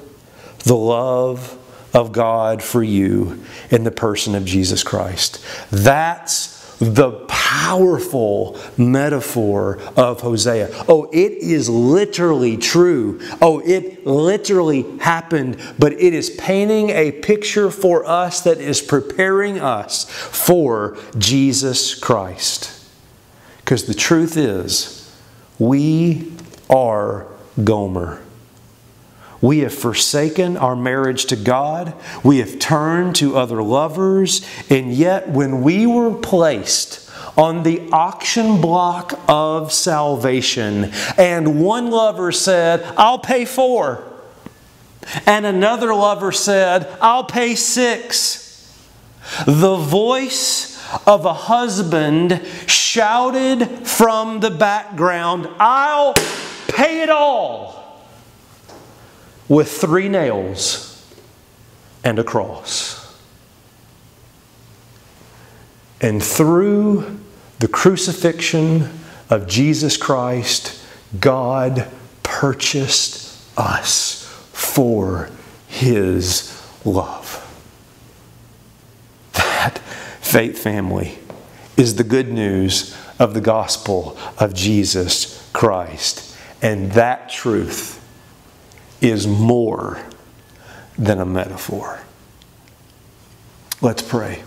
the 0.60 0.74
love 0.74 1.58
of 1.92 2.12
God 2.12 2.62
for 2.62 2.82
you 2.82 3.44
in 3.70 3.84
the 3.84 3.90
person 3.90 4.34
of 4.34 4.46
Jesus 4.46 4.82
Christ? 4.82 5.44
That's 5.70 6.58
the 6.78 7.26
powerful 7.28 8.58
metaphor 8.78 9.78
of 9.94 10.22
Hosea. 10.22 10.70
Oh, 10.88 11.10
it 11.12 11.32
is 11.32 11.68
literally 11.68 12.56
true. 12.56 13.20
Oh, 13.42 13.60
it 13.60 14.06
literally 14.06 14.86
happened, 15.00 15.58
but 15.78 15.92
it 15.92 16.14
is 16.14 16.30
painting 16.30 16.88
a 16.88 17.12
picture 17.12 17.70
for 17.70 18.06
us 18.06 18.40
that 18.40 18.56
is 18.56 18.80
preparing 18.80 19.60
us 19.60 20.08
for 20.08 20.96
Jesus 21.18 21.94
Christ. 21.94 22.79
Because 23.70 23.84
the 23.84 23.94
truth 23.94 24.36
is, 24.36 25.16
we 25.60 26.32
are 26.68 27.28
Gomer. 27.62 28.20
We 29.40 29.60
have 29.60 29.72
forsaken 29.72 30.56
our 30.56 30.74
marriage 30.74 31.26
to 31.26 31.36
God. 31.36 31.94
We 32.24 32.38
have 32.38 32.58
turned 32.58 33.14
to 33.14 33.36
other 33.36 33.62
lovers. 33.62 34.44
And 34.68 34.92
yet, 34.92 35.28
when 35.28 35.62
we 35.62 35.86
were 35.86 36.12
placed 36.12 37.08
on 37.38 37.62
the 37.62 37.88
auction 37.92 38.60
block 38.60 39.16
of 39.28 39.72
salvation, 39.72 40.90
and 41.16 41.62
one 41.62 41.92
lover 41.92 42.32
said, 42.32 42.82
I'll 42.96 43.20
pay 43.20 43.44
four, 43.44 44.02
and 45.26 45.46
another 45.46 45.94
lover 45.94 46.32
said, 46.32 46.92
I'll 47.00 47.22
pay 47.22 47.54
six, 47.54 48.68
the 49.46 49.76
voice 49.76 50.69
of 51.06 51.24
a 51.24 51.32
husband 51.32 52.44
shouted 52.66 53.66
from 53.86 54.40
the 54.40 54.50
background, 54.50 55.48
I'll 55.58 56.14
pay 56.68 57.02
it 57.02 57.10
all 57.10 58.06
with 59.48 59.70
three 59.70 60.08
nails 60.08 60.90
and 62.04 62.18
a 62.18 62.24
cross. 62.24 63.00
And 66.00 66.22
through 66.22 67.20
the 67.58 67.68
crucifixion 67.68 68.88
of 69.28 69.46
Jesus 69.46 69.96
Christ, 69.96 70.82
God 71.18 71.86
purchased 72.22 73.38
us 73.58 74.24
for 74.52 75.30
His 75.68 76.56
love. 76.84 77.36
That 79.34 79.80
faith 80.30 80.56
family 80.56 81.18
is 81.76 81.96
the 81.96 82.04
good 82.04 82.28
news 82.28 82.96
of 83.18 83.34
the 83.34 83.40
gospel 83.40 84.16
of 84.38 84.54
Jesus 84.54 85.50
Christ. 85.52 86.38
And 86.62 86.92
that 86.92 87.30
truth 87.30 87.96
is 89.00 89.26
more 89.26 90.00
than 90.96 91.18
a 91.18 91.24
metaphor. 91.24 92.00
Let's 93.80 94.02
pray. 94.02 94.44